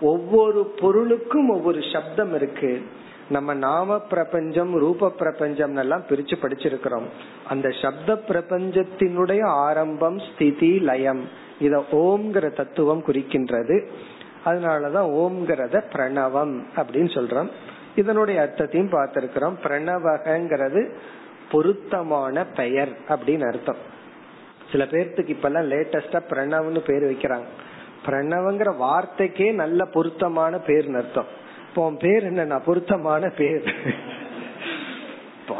ஒவ்வொரு 0.00 0.74
பொருளுக்கும் 0.80 1.48
ஒவ்வொரு 1.48 1.80
சப்தம் 1.92 2.34
இருக்கு. 2.34 2.82
நம்ம 3.28 3.54
நாம 3.54 3.98
பிரபஞ்சம் 3.98 4.74
ரூப 4.74 5.10
பிரபஞ்சம் 5.10 5.76
எல்லாம் 5.76 6.02
பிரிச்சு 6.08 6.34
படிச்சிருக்கிறோம். 6.42 7.02
அந்த 7.48 7.70
சப்த 7.82 8.20
பிரபஞ்சத்தினுடைய 8.28 9.44
ஆரம்பம் 9.44 10.18
ஸ்திதி 10.18 10.80
லயம். 10.80 11.28
இத 11.60 11.84
ஓம்ங்கிற 11.92 12.52
தத்துவம் 12.52 13.04
குறிக்கின்றது. 13.06 13.88
அதனாலதான் 14.44 15.08
ஓம்ங்கிறத 15.08 15.82
பிரணவம் 15.92 16.62
அப்படின்னு 16.76 17.10
சொல்றோம். 17.14 17.48
இதனுடைய 17.96 18.40
அர்த்தத்தையும் 18.40 18.92
பார்த்திருக்கிறோம். 18.92 19.54
பிரணவகங்கிறது 19.64 20.94
பொருத்தமான 21.50 22.46
பெயர் 22.46 22.88
அப்படின்னு 23.08 23.46
அர்த்தம். 23.46 23.92
சில 24.74 24.84
பேர்த்துக்கு 24.84 25.34
இப்ப 25.36 25.48
எல்லாம் 25.48 25.70
லேட்டஸ்டா 25.70 26.20
பிரணவ்னு 26.30 26.80
பேர் 26.88 27.04
வைக்கிறாங்க. 27.10 27.48
பிரணவங்கிற 28.06 28.70
வார்த்தைக்கே 28.86 29.52
நல்ல 29.54 29.84
பொருத்தமான 29.84 30.56
பேர்னு 30.66 30.96
அர்த்தம். 30.96 31.28
இப்போ 31.68 31.92
பேர் 31.98 32.24
என்னன்னா 32.32 32.58
பொருத்தமான 32.64 33.28
பேர். 33.28 33.68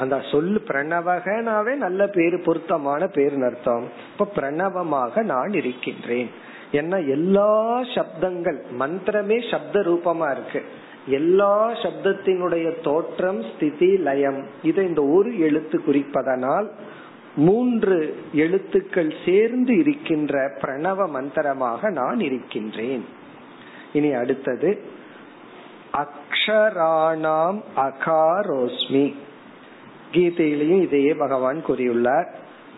அந்த 0.01 0.17
சொல்லு 0.31 0.59
பிரணவகனாவே 0.69 1.73
நல்ல 1.75 2.07
பேரு 2.07 2.37
பொருத்தமான 2.39 3.07
பேர் 3.07 3.37
அர்த்தம். 3.43 3.85
இப்ப 4.13 4.27
பிரணவமாக 4.37 5.23
நான் 5.23 5.53
இருக்கின்றேன். 5.53 6.31
ஏன்னா 6.73 6.99
எல்லா 7.09 7.53
சப்தங்கள் 7.95 8.59
மந்திரமே 8.81 9.39
சப்த 9.51 9.81
ரூபமா 9.81 10.31
இருக்கு. 10.31 10.63
எல்லா 11.07 11.71
சப்தத்தினுடைய 11.83 12.67
தோற்றம் 12.83 13.41
ஸ்திதி 13.43 13.91
லயம். 14.09 14.43
இதை 14.63 14.85
இந்த 14.87 15.03
ஒரு 15.03 15.41
எழுத்து 15.41 15.81
குறிப்பதனால் 15.87 16.69
மூன்று 17.37 18.17
எழுத்துக்கள் 18.33 19.15
சேர்ந்து 19.25 19.79
இருக்கின்ற 19.79 20.49
பிரணவ 20.61 21.09
மந்திரமாக 21.09 21.91
நான் 21.91 22.21
இருக்கின்றேன். 22.21 23.05
இனி 23.93 24.13
அடுத்தது 24.13 24.81
அக்ஷராணாம் 25.93 27.63
அகாரோஸ்மி. 27.77 29.15
கீதையிலையும் 30.13 30.83
இதையே 30.83 31.15
பகவான் 31.15 31.65
கூறியுள்ளார். 31.67 32.27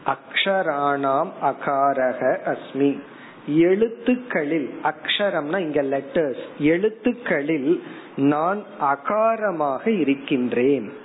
அக்ஷராணாம் 0.07 1.29
அகாரக 1.43 2.39
அஸ்மி. 2.45 3.01
எழுத்துக்களில் 3.47 4.75
அக்ஷரம்னா 4.83 5.59
இங்க 5.59 5.83
லெட்டர்ஸ் 5.83 6.43
எழுத்துக்களில் 6.59 7.83
நான் 8.17 8.63
அகாரமாக 8.81 9.99
இருக்கின்றேன். 10.01 11.05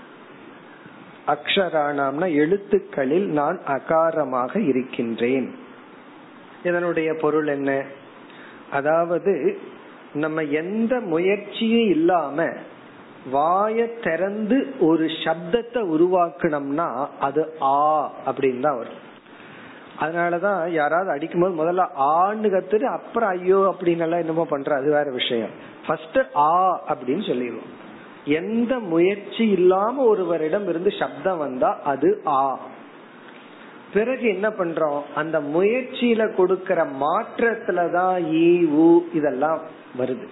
அக்ஷராணாம்னா 1.33 2.27
எழுத்துக்களில் 2.35 3.27
நான் 3.29 3.59
அகாரமாக 3.67 4.67
இருக்கின்றேன். 4.67 5.55
இதனுடைய 6.63 7.13
பொருள் 7.13 7.47
என்ன? 7.47 7.83
அதாவது 8.71 9.59
நம்ம 10.13 10.41
எந்த 10.41 10.99
முயற்சியும் 10.99 11.89
இல்லாம 11.89 12.47
வாய 13.33 13.99
திறந்து 14.03 14.73
ஒரு 14.79 15.05
சப்தத்தை 15.05 15.81
உருவாக்கணும்னா 15.95 17.07
அது 17.19 17.41
ஆ 17.61 18.11
அப்படின்னு 18.25 18.59
தான் 18.59 18.77
வரும். 18.77 18.99
அதனாலதான் 19.99 20.69
யாராவது 20.69 21.09
அடிக்கும்போது 21.09 21.53
முதல்ல 21.61 21.85
ஆன்னு 21.99 22.47
கத்துட்டு 22.53 22.83
அப்புறம் 22.83 23.29
ஐயோ 23.29 23.75
அப்படின்னு 23.75 24.05
எல்லாம் 24.07 24.19
என்னமோ 24.19 24.45
பண்ற 24.45 24.75
அது 24.75 24.89
வேற 24.91 25.11
விஷயம். 25.11 25.53
ஃபர்ஸ்ட் 25.87 26.19
ஆ 26.35 26.81
அப்படின்னு 26.89 27.27
சொல்லிடுவோம். 27.27 27.79
எந்த 28.25 28.79
முயற்சி 28.79 29.49
இல்லாம 29.49 30.03
ஒருவரிடம் 30.03 30.67
இருந்து 30.67 30.91
சப்தம் 30.99 31.37
வந்தா 31.37 31.79
அது 31.83 32.21
ஆ. 32.25 32.59
பிறகு 33.93 34.27
என்ன 34.27 34.49
பண்றோம்? 34.49 35.01
அந்த 35.15 35.39
முயற்சியில 35.39 36.35
கொடுக்கற 36.35 36.87
மாற்றத்துலதான் 36.99 38.31
ஈ 38.31 38.65
உ 38.65 39.01
இதெல்லாம் 39.13 39.59
வருது. 39.97 40.27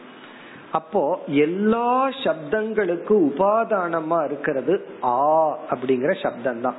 அப்போ 0.71 1.19
எல்லா 1.27 2.09
சப்தங்களுக்கும் 2.09 3.29
உபாதானமா 3.29 4.25
இருக்கிறது 4.25 4.85
ஆ 5.03 5.47
அப்படிங்கிற 5.71 6.21
சப்தம் 6.21 6.61
தான் 6.61 6.75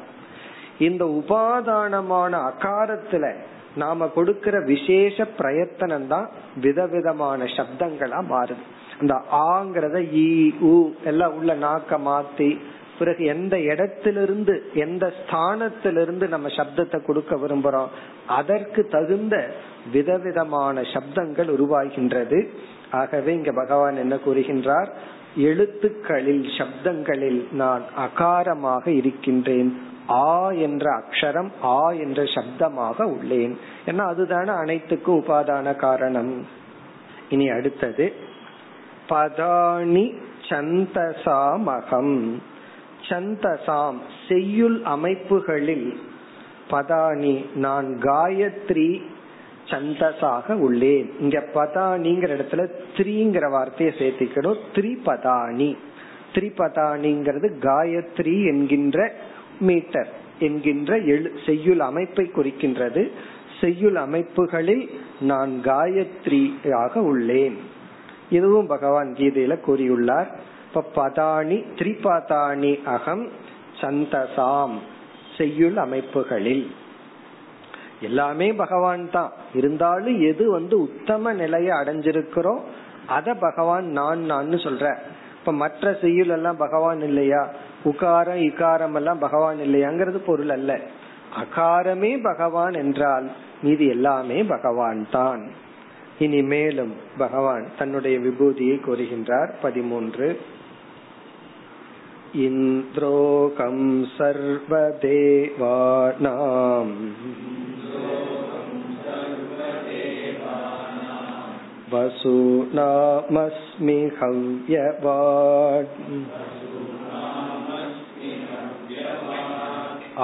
இந்த 0.78 1.04
உபாதானமான 1.04 2.52
அகாரத்துல 2.52 3.34
நாம 3.76 4.06
கொடுக்கிற 4.06 4.60
விசேஷ 4.60 5.24
பிரயத்தனம் 5.24 6.06
தான் 6.06 6.28
விதவிதமான 6.56 7.44
சப்தங்களா 7.44 8.20
மாறுது. 8.30 8.62
இந்த 9.00 9.14
ஆங்கிறத 9.30 9.98
ஈ 10.12 10.52
உ 10.60 10.74
எல்லாம் 11.04 11.34
உள்ள 11.34 11.54
நாக்க 11.54 11.98
மாத்தி 11.98 12.58
பிறகு 12.98 13.24
எந்த 13.24 13.60
இடத்திலிருந்து 13.60 14.70
எந்த 14.74 15.12
ஸ்தானத்திலிருந்து 15.20 16.28
நம்ம 16.28 16.48
சப்தத்தை 16.48 17.04
கொடுக்க 17.04 17.36
விரும்புறோம் 17.36 17.92
அதற்கு 18.26 18.88
தகுந்த 18.88 19.54
விதவிதமான 19.92 20.80
சப்தங்கள் 20.80 21.48
உருவாகின்றது. 21.48 22.48
ஆகவே 22.90 23.32
இங்க 23.32 23.52
பகவான் 23.52 23.96
என்ன 23.96 24.14
கூறுகின்றார்? 24.14 24.88
எழுத்துக்களில் 25.36 26.44
சப்தங்களில் 26.58 27.48
நான் 27.52 27.82
அகாரமாக 27.96 28.86
இருக்கின்றேன். 28.86 29.70
ஆ 30.10 30.50
என்ற 30.50 31.02
அக்ஷரம் 31.02 31.50
ஆ 31.64 31.90
என்ற 31.90 32.22
சப்தமாக 32.22 33.02
உள்ளேன். 33.04 33.54
ஏன்னா 33.86 34.04
அதுதானே 34.06 34.52
அனைத்துக்கும் 34.52 35.20
உபாதான 35.20 35.76
காரணம். 35.76 36.32
இனி 37.28 37.48
அடுத்தது 37.48 38.06
பதானி 39.10 40.14
சந்தசாமகம். 40.48 42.16
சந்தசாம் 43.08 43.98
செய்யுள் 44.28 44.80
அமைப்புகளில் 44.84 46.00
பதானி 46.70 47.44
நான் 47.54 47.88
காயத்ரி 48.02 49.02
சந்தசாக 49.64 50.54
உள்ளேன். 50.54 51.10
இங்க 51.20 51.44
பதானிங்கிற 51.54 52.30
இடத்துல 52.36 52.62
த்ரீங்கிற 52.96 53.50
வார்த்தையை 53.50 53.94
சேர்த்திக்கணும். 53.98 54.60
த்ரிபதானி 54.74 55.76
த்ரிபதானிங்கிறது 56.34 57.48
காயத்ரி 57.60 58.46
என்கின்ற 58.46 59.14
மீட்டர் 59.60 60.10
என்கின்ற 60.38 60.98
எழு 60.98 61.32
செய்யுள் 61.46 61.80
அமைப்பை 61.80 62.30
குறிக்கின்றது. 62.36 63.10
செய்யுள் 63.60 63.94
அமைப்புகளில் 63.94 64.90
நான் 65.20 65.60
காயத்ரியாக 65.64 66.98
உள்ளேன். 66.98 67.69
இதுவும் 68.30 68.66
பகவான் 68.66 69.14
கீதையில 69.18 69.58
கூறியுள்ளார். 69.66 70.26
இப்ப 70.68 70.84
பதானி 70.94 71.64
திரிபதானி 71.76 72.84
அகம் 72.84 73.28
சந்தசாம் 73.80 74.74
செய்யுள் 75.36 75.76
அமைப்புகளில். 75.76 76.70
எல்லாமே 78.00 78.52
பகவான் 78.52 79.10
தான். 79.10 79.32
இருந்தாலும் 79.54 80.20
எது 80.20 80.50
வந்து 80.50 80.80
உத்தம 80.80 81.32
நிலையை 81.32 81.78
அடைஞ்சிருக்கிறோம் 81.78 82.60
அத 83.06 83.34
பகவான் 83.34 83.86
நான் 83.86 84.18
நான் 84.18 84.48
சொல்ற. 84.48 84.96
இப்ப 85.38 85.52
மற்ற 85.52 85.96
செய்யுள் 86.00 86.28
எல்லாம் 86.28 86.56
பகவான் 86.56 87.00
இல்லையா? 87.00 87.48
உகாரம் 87.84 88.40
இகாரம் 88.40 88.94
எல்லாம் 88.94 89.18
பகவான் 89.18 89.56
இல்லையாங்கிறது 89.56 90.18
பொருள் 90.18 90.48
அல்ல. 90.48 90.80
அகாரமே 91.38 92.22
பகவான் 92.22 92.72
என்றால் 92.72 93.30
மீது 93.62 93.86
எல்லாமே 93.86 94.42
பகவான் 94.42 95.06
தான். 95.10 95.40
இனி 96.19 96.41
மேலும் 96.43 96.93
பகவான் 97.17 97.65
தன்னுடைய 97.77 98.17
விபூதியை 98.19 98.77
கூறுகின்றார் 98.79 99.51
பதிமூன்று 99.61 100.29
இந்திரோகம் 102.45 103.85
சர்வதேவானாம் 104.17 105.65
वसूनामस्मि 112.57 113.97
हव्यवान् 114.17 115.91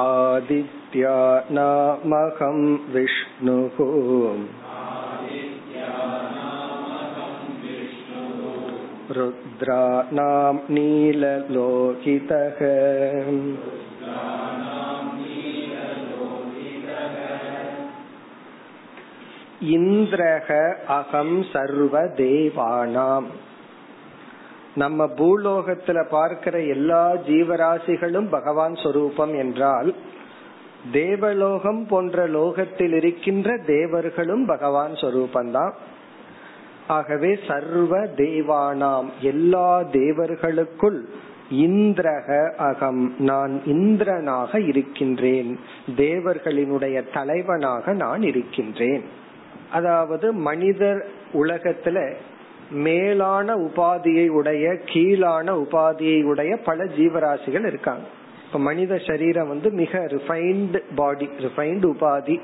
आदित्या 0.01 1.17
नामहं 1.51 2.59
विष्णुः 2.93 3.77
रुद्राणां 9.15 10.53
नीललोहितः 10.69 12.59
இந்திரக 19.71 20.49
அகம் 20.89 21.37
சர்வ 21.43 21.95
தேவானாம் 22.17 23.27
நம்ம 24.75 25.05
பூலோகத்துல 25.17 25.99
பார்க்கிற 26.09 26.55
எல்லா 26.65 27.03
ஜீவராசிகளும் 27.27 28.29
பகவான் 28.29 28.75
சொரூபம் 28.75 29.33
என்றால் 29.37 29.89
தேவலோகம் 30.91 31.81
போன்ற 31.85 32.27
லோகத்தில் 32.27 32.93
இருக்கின்ற 32.93 33.57
தேவர்களும் 33.65 34.45
பகவான் 34.45 34.93
சொரூபந்தான் 34.93 35.73
ஆகவே 36.88 37.38
சர்வ 37.48 38.04
தேவானாம். 38.04 39.06
எல்லா 39.20 39.82
தேவர்களுக்குள் 39.82 41.08
இந்திரக 41.50 42.54
அகம். 42.54 43.14
நான் 43.18 43.60
இந்திரனாக 43.66 44.66
இருக்கின்றேன். 44.66 45.60
தேவர்களினுடைய 45.96 47.12
தலைவனாக 47.12 47.92
நான் 47.92 48.22
இருக்கின்றேன். 48.22 49.04
அதாவது 49.72 50.32
மனிதர் 50.32 51.06
உலகத்துல 51.34 52.12
மேலான 52.70 53.54
உபாதியை 53.54 54.28
உடைய 54.28 54.78
கீழான 54.84 55.54
உபாதியை 55.56 56.24
உடைய 56.24 56.58
பல 56.58 56.84
ஜீவராசிகள் 56.84 57.66
இருக்காங்க. 57.66 58.06
இப்ப 58.46 58.58
மனித 58.58 58.98
சரீரம் 59.06 59.48
வந்து 59.48 59.70
மிக 59.70 59.98
ரிஃபைன்டு 59.98 60.82
பாடி 60.94 61.28
ரிஃபைன்டு 61.38 61.92
உபாதி. 61.92 62.40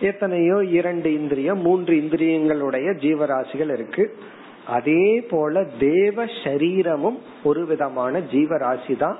எத்தனையோ 0.00 0.64
இரண்டு 0.64 1.12
இந்திரியம் 1.12 1.58
மூன்று 1.58 1.94
இந்திரியங்களுடைய 1.94 2.88
ஜீவராசிகள் 2.96 3.72
இருக்கு. 3.72 4.18
அதே 4.66 5.20
போல 5.30 5.64
தேவ 5.64 6.24
சரீரமும் 6.44 7.22
ஒரு 7.44 7.66
விதமான 7.66 8.18
ஜீவராசி 8.18 8.96
தான் 8.96 9.18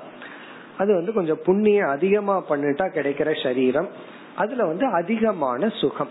அது 0.77 0.93
வந்து 0.93 1.13
கொஞ்சம் 1.13 1.39
புண்ணியம் 1.43 1.89
அதிகமா 1.89 2.43
பண்ணிட்டா 2.49 2.85
கிடைக்கிற 2.95 3.43
சரீரம். 3.43 3.89
அதுல 4.35 4.65
வந்து 4.65 4.85
அதிகமான 4.85 5.69
சுகம். 5.69 6.09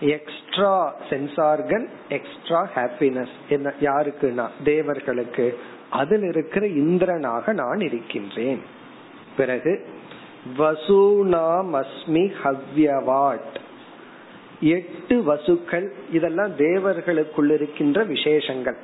Extra 0.00 0.94
sense 1.10 1.40
organ 1.40 1.88
extra 2.08 2.68
happiness 2.74 3.34
என்ன 3.48 3.72
யாருக்குன்னா 3.80 4.48
தேவர்களுக்கு. 4.64 5.58
அதில் 5.90 6.22
இருக்கிற 6.22 6.66
இந்திரனாக 6.66 7.52
நான் 7.52 7.80
இருக்கின்றேன். 7.80 8.62
பிறகு 9.36 9.86
வசூனாமஸ்மி 10.58 12.32
ஹவ்யவாட். 12.44 13.56
எட்டு 14.60 15.22
வசுக்கள் 15.22 15.92
இதெல்லாம் 16.12 16.56
தேவர்களுக்குள் 16.56 17.50
இருக்கின்ற 17.50 18.02
விசேஷங்கள். 18.02 18.76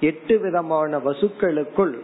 எட்டு 0.00 0.40
விதமான 0.40 0.98
வசுக்களுக்குள் 0.98 1.94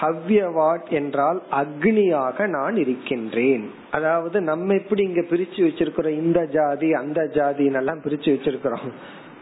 ஹவ்யவாட் 0.00 0.88
என்றால் 0.88 1.42
அக்னியாக 1.52 2.46
நான் 2.46 2.76
இருக்கின்றேன். 2.76 3.70
அதாவது 3.90 4.40
நம்ம 4.40 4.74
எப்படி 4.74 5.02
இங்க 5.02 5.20
பிரிச்சு 5.20 5.56
வச்சிருக்கிறோம்? 5.56 6.08
இந்த 6.08 6.46
ஜாதி 6.46 6.92
அந்த 6.92 7.22
ஜாதின்னு 7.22 7.74
எல்லாம் 7.74 8.00
பிரிச்சு 8.00 8.32
வச்சிருக்கிறோம். 8.36 8.92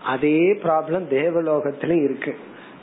அதே 0.04 0.52
ப்ராப்ளம் 0.52 1.06
தேவலோகத்திலும் 1.10 2.04
இருக்கு. 2.04 2.34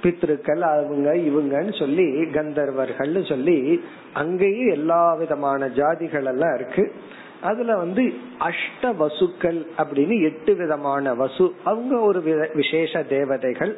பித்ருக்கள் 0.03 0.59
அவங்க 0.59 1.13
இவங்கன்னு 1.13 1.79
சொல்லி 1.79 2.03
கந்தர்வர்கள் 2.03 3.27
சொல்லி 3.27 3.83
அங்கேயும் 4.13 4.69
எல்லா 4.69 5.13
விதமான 5.13 5.67
ஜாதிகள் 5.67 6.25
எல்லாம் 6.25 6.55
இருக்கு. 6.55 6.93
அதுல 7.41 7.75
வந்து 7.75 8.13
அஷ்ட 8.39 8.81
வசுக்கள் 8.81 9.67
அப்படின்னு 9.77 10.23
எட்டு 10.23 10.55
விதமான 10.55 11.13
வசு. 11.13 11.53
அவங்க 11.63 11.99
ஒரு 11.99 12.49
விசேஷ 12.53 13.03
தேவதைகள். 13.03 13.77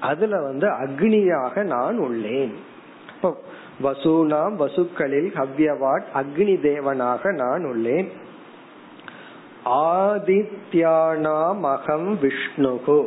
அதுல 0.00 0.42
வந்து 0.42 0.68
அக்னியாக 0.68 1.62
நான் 1.62 1.98
உள்ளேன். 1.98 2.52
வசூனாம் 3.82 4.56
வசுக்களில் 4.56 5.32
ஹவ்யவாட் 5.34 6.04
அக்னி 6.14 6.56
தேவனாக 6.60 7.32
நான் 7.34 7.64
உள்ளேன். 7.64 8.08
ஆதித்யானாம் 9.64 11.60
அகம் 11.60 12.18
விஷ்ணுகு. 12.20 13.06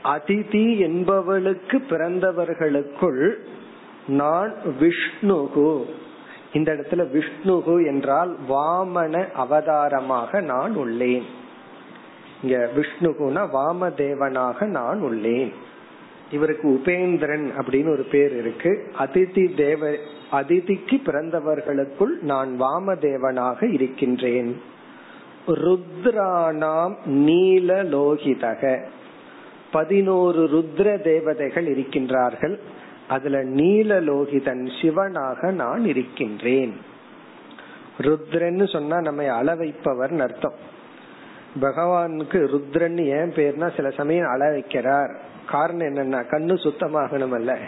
அதிதி 0.05 0.79
என்பவளுக்கு 0.79 1.81
பிறந்தவர்களுக்குள் 1.91 3.35
நான் 4.09 4.55
விஷ்ணுகு. 4.81 5.85
இந்த 6.53 6.73
இடத்துல 6.73 7.21
விஷ்ணுகு 7.21 7.87
என்றால் 7.87 8.37
வாமன 8.49 9.33
அவதாரமாக 9.33 10.41
நான் 10.41 10.77
உள்ளேன். 10.77 11.23
இங்க 12.43 12.71
விஷ்ணுகுனா 12.77 13.49
வாமதேவனாக 13.53 14.65
நான் 14.65 15.03
உள்ளேன். 15.03 15.53
இவருக்கு 16.33 16.69
உபேந்திரன் 16.69 17.51
அப்படின்னு 17.59 17.89
ஒரு 17.89 18.03
பேர் 18.03 18.37
இருக்கு. 18.37 18.93
அதிதி 18.99 19.57
தேவ 19.57 19.91
அதிதிக்கு 20.33 21.03
பிறந்தவர்களுக்குள் 21.05 22.21
நான் 22.21 22.61
வாமதேவனாக 22.61 23.73
இருக்கின்றேன். 23.73 24.63
ருத்ரானாம் 25.47 26.95
நீலலோகிதக. 27.07 28.83
பதினோரு 29.73 30.45
ருத்ர 30.45 31.03
தேவதைகள் 31.03 31.77
இருக்கின்றார்கள். 31.77 32.59
அதுல 33.09 33.45
நீலலோகிதன் 33.45 34.83
சிவனாக 34.83 35.51
நான் 35.51 35.85
இருக்கின்றேன். 35.85 36.77
ருத்ரன்னு 37.99 38.73
சொன்னா 38.73 39.01
நம்ம 39.01 39.33
அள 39.33 39.55
வைப்பவர் 39.55 40.21
அர்த்தம். 40.21 40.55
பகவானுக்கு 41.61 42.39
ருத்ரன் 42.47 42.99
ஏன் 42.99 43.33
பேர்னா 43.33 43.77
சில 43.77 43.91
சமயம் 43.91 44.29
அள 44.29 44.51
வைக்கிறார். 44.51 45.17
காரணம் 45.51 45.87
என்னன்னா 45.87 46.17
கண்ணு 46.17 46.55
சுத்தமாகணும் 46.55 47.33
அல்ல 47.33 47.59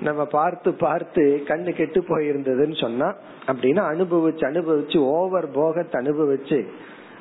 நம்ம 0.00 0.24
பார்த்து 0.24 0.74
பார்த்து 0.74 1.42
கண்ணு 1.46 1.72
கெட்டு 1.72 2.00
போயிருந்ததுன்னு 2.00 2.80
சொன்னா 2.80 3.14
அப்படின்னா 3.46 3.82
அனுபவிச்சு 3.92 4.44
அனுபவிச்சு 4.50 4.98
ஓவர் 4.98 5.50
போகத்தை 5.50 6.06
அனுபவிச்சு 6.06 6.66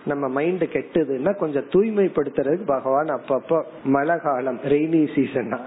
நம்ம 0.04 0.24
மைண்ட் 0.28 0.64
கெட்டுதுன்னா 0.72 1.32
கொஞ்சம் 1.36 1.68
தூய்மைப்படுத்துறதுக்கு 1.72 2.66
பகவான் 2.66 3.10
அப்பப்போ 3.10 3.58
மழை 3.86 4.16
காலம் 4.18 4.60
ரெய்னி 4.64 5.02
சீசனா 5.14 5.60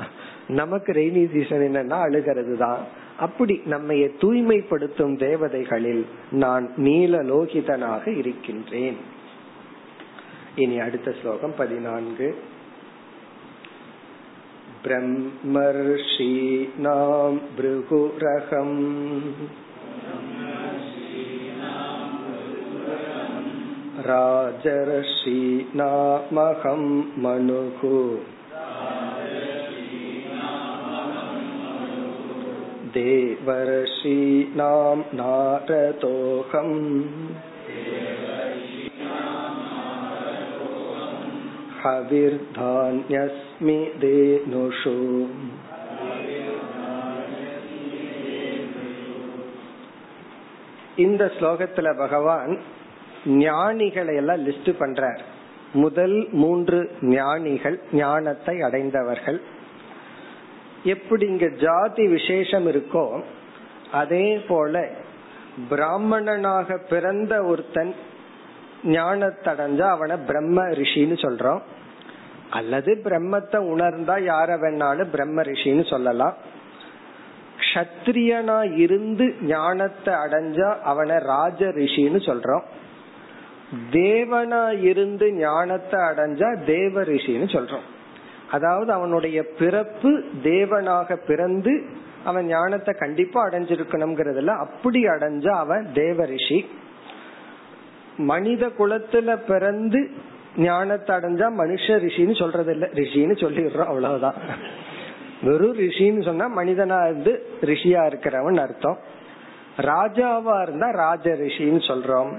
நமக்கு 0.52 0.92
ரெய்னி 0.94 1.24
சீசன் 1.32 1.66
என்னன்னா 1.68 1.98
அழுகிறது 2.00 2.54
தான் 2.58 2.84
அப்படி 3.18 3.56
நம்ம 3.66 3.96
தூய்மைப்படுத்தும் 4.20 5.16
தேவதைகளில் 5.18 6.04
நான் 6.36 6.68
நீல 6.78 7.24
லோகிதனாக 7.24 8.06
இருக்கின்றேன் 8.14 9.00
இனி 10.56 10.78
அடுத்த 10.80 11.10
ஸ்லோகம் 11.22 11.58
பதினான்கு 11.58 12.30
ब्रह्मर्षीणां 15.92 16.86
भृगुरहम् 17.58 18.78
राजर्षीणामहं 24.10 24.84
मनुः 27.24 27.82
देवर्षीणां 32.96 34.96
नारदोऽहम् 35.20 36.78
हविर्धान्यस्मि 41.84 43.80
धेनुषु 44.04 44.98
இந்த 51.04 51.24
ஸ்லோகத்துல 51.36 51.88
பகவான் 52.02 52.54
ஞானிகளை 53.27 54.15
எல்லாம் 54.15 54.45
லிஸ்ட் 54.47 54.71
பண்றார். 54.79 55.21
முதல் 55.73 56.29
மூன்று 56.33 56.91
ஞானிகள் 57.01 57.81
ஞானத்தை 57.93 58.61
அடைந்தவர்கள். 58.61 59.41
எப்படி 60.85 61.27
இங்க 61.27 61.47
ஜாதி 61.49 62.07
விசேஷம் 62.07 62.67
இருக்கோ 62.67 63.23
அதே 63.91 64.39
போல 64.49 64.89
பிராமணனாக 65.71 66.77
பிறந்த 66.89 67.45
ஒருத்தன் 67.45 67.95
ஞானத்தடைஞ்சா 68.85 69.87
அவனை 69.89 70.17
பிரம்ம 70.17 70.63
ரிஷின்னு 70.63 71.17
சொல்றோம். 71.25 71.63
அல்லது 72.51 73.01
பிரம்மத்தை 73.05 73.59
உணர்ந்தா 73.73 74.17
யார 74.33 74.59
வேணாலும் 74.63 75.13
பிரம்ம 75.15 75.43
ரிஷின்னு 75.43 75.91
சொல்லலாம். 75.91 76.35
கஷத்திரியனா 77.59 78.59
இருந்து 78.77 79.35
ஞானத்தை 79.41 80.15
அடைஞ்சா 80.15 80.79
அவனை 80.81 81.19
ராஜ 81.19 81.67
ரிஷின்னு 81.67 82.21
சொல்றோம். 82.31 82.65
தேவனா 83.91 84.81
இருந்து 84.81 85.33
ஞானத்தை 85.33 86.01
அடைஞ்சா 86.01 86.65
தேவ 86.65 87.03
ரிஷின்னு 87.03 87.49
சொல்றோம். 87.57 87.87
அதாவது 88.51 88.93
அவனுடைய 88.93 89.47
பிறப்பு 89.59 90.25
தேவனாக 90.43 91.17
பிறந்து 91.27 91.85
அவன் 92.25 92.47
ஞானத்தை 92.47 92.95
கண்டிப்பா 92.95 93.49
அடைஞ்சிருக்கணுங்கிறதுல 93.49 94.57
அப்படி 94.57 95.05
அடைஞ்சா 95.05 95.53
அவன் 95.55 95.93
தேவ 95.93 96.25
ரிஷி 96.25 96.59
மனித 98.17 98.67
குலத்துல 98.67 99.37
பிறந்து 99.47 100.11
ஞானத்தை 100.57 101.17
அடைஞ்சா 101.17 101.47
மனுஷ 101.63 101.97
ரிஷின்னு 102.05 102.39
சொல்றது 102.39 102.73
இல்ல 102.73 102.87
ரிஷின்னு 102.87 103.37
சொல்லிடுறோம் 103.45 103.91
அவ்வளவுதான். 103.93 104.35
வெறும் 105.43 105.79
ரிஷின்னு 105.79 106.25
சொன்னா 106.25 106.47
மனிதனா 106.57 106.99
இருந்து 107.05 107.33
ரிஷியா 107.61 108.03
இருக்கிறவன் 108.11 108.61
அர்த்தம். 108.61 108.99
ராஜாவா 109.79 110.63
இருந்தா 110.63 110.91
ராஜ 110.91 111.31
ரிஷின்னு 111.31 111.83
சொல்றோம். 111.91 112.33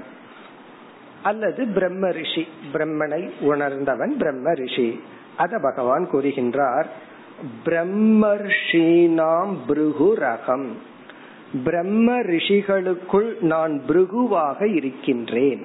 அல்லது 1.25 1.65
பிரம்ம 1.67 2.09
ரிஷி. 2.09 2.47
பிரம்மனை 2.73 3.21
உணர்ந்தவன் 3.39 4.17
பிரம்ம 4.17 4.53
ரிஷி. 4.53 4.89
அத 5.37 5.59
பகவான் 5.59 6.09
கூறுகின்றார் 6.11 6.85
பிரம்மர்ஷீனாம் 7.65 9.53
பிருகு 9.67 10.07
ரகம். 10.19 10.67
பிரம்ம 11.63 12.19
ரிஷிகளுக்குள் 12.21 13.31
நான் 13.41 13.81
பிருகுவாக 13.87 14.61
இருக்கின்றேன். 14.75 15.63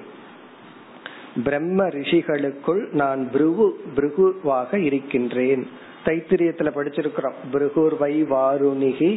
பிரம்ம 1.43 1.87
ரிஷிகளுக்குள் 1.87 2.83
நான் 2.91 3.31
பிருகு 3.31 3.67
பிருகுவாக 3.95 4.77
இருக்கின்றேன். 4.77 5.63
தைத்திரியத்துல 6.05 6.69
படிச்சிருக்கிறோம். 6.75 7.39
பிருகுர் 7.53 7.97
வை 7.99 8.23
வாருணிகி 8.23 9.11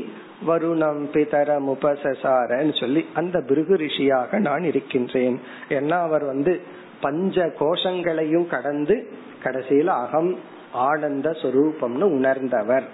வருணம் 0.47 1.13
பிதரம் 1.13 1.75
உபசசாரன்னு 1.75 2.81
சொல்லி 2.81 3.05
அந்த 3.15 3.41
பிருகு 3.41 3.75
ரிஷியாக 3.75 4.39
நான் 4.39 4.63
இருக்கின்றேன். 4.63 5.41
ஏன்னா 5.69 5.91
அவர் 5.91 6.25
வந்து 6.25 6.61
பஞ்ச 7.01 7.55
கோஷங்களையும் 7.59 8.47
கடந்து 8.47 9.09
கடைசியில் 9.43 9.89
அகம் 9.89 10.39
ஆனந்த 10.73 11.31
சொரூபம்னு 11.31 12.01
உணர்ந்தவர். 12.01 12.85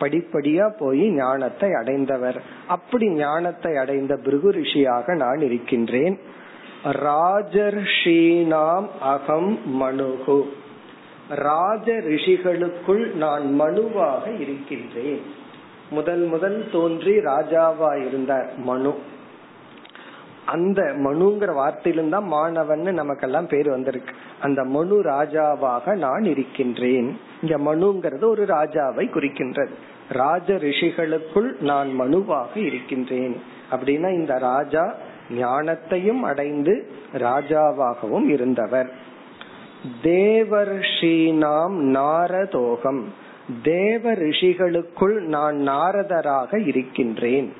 படிப்படியா 0.00 0.78
போய் 0.78 1.10
ஞானத்தை 1.10 1.74
அடைந்தவர். 1.74 2.42
அப்படி 2.66 3.10
ஞானத்தை 3.10 3.76
அடைந்த 3.76 4.16
பிருகு 4.16 4.52
ரிஷியாக 4.52 5.16
நான் 5.16 5.38
இருக்கின்றேன். 5.38 6.18
ராஜர்ஷீனாம் 6.84 8.86
அகம் 9.00 9.80
மனுகு. 9.80 10.44
ராஜ 11.28 11.92
ரிஷிகளுக்குள் 11.92 13.14
நான் 13.14 13.60
மனுவாக 13.60 14.40
இருக்கின்றேன். 14.40 15.20
முதல் 15.92 16.24
முதல் 16.24 16.68
தோன்றி 16.72 17.18
ராஜாவா 17.18 18.06
இருந்தார் 18.06 18.56
மனு. 18.56 18.94
அந்த 20.46 20.82
மனுங்கிற 20.82 21.54
வார்த்தையிலும் 21.54 22.08
தான் 22.08 22.24
மாணவன் 22.24 22.80
நமக்கெல்லாம் 22.80 23.46
பேர் 23.46 23.70
வந்திருக்கு. 23.70 24.14
அந்த 24.40 24.64
மனு 24.64 25.02
ராஜாவாக 25.02 25.94
நான் 25.94 26.24
இருக்கின்றேன். 26.24 27.18
இங்க 27.42 27.74
மனுங்கிறது 27.74 28.24
ஒரு 28.24 28.44
ராஜாவை 28.44 29.04
குறிக்கின்றது. 29.10 29.70
ராஜ 30.08 30.54
ரிஷிகளுக்குள் 30.54 31.60
நான் 31.60 32.00
மனுவாக 32.00 32.56
இருக்கின்றேன். 32.56 33.40
அப்படின்னா 33.70 34.12
இந்த 34.12 34.38
ராஜா 34.38 34.94
ஞானத்தையும் 35.30 36.20
அடைந்து 36.20 36.90
ராஜாவாகவும் 37.12 38.28
இருந்தவர். 38.28 38.92
தேவர்ஷீனாம் 40.02 41.76
நாரதோகம். 41.96 43.14
தேவ 43.62 44.12
ரிஷிகளுக்குள் 44.12 45.20
நான் 45.20 45.56
நாரதராக 45.56 46.66
இருக்கின்றேன். 46.66 47.52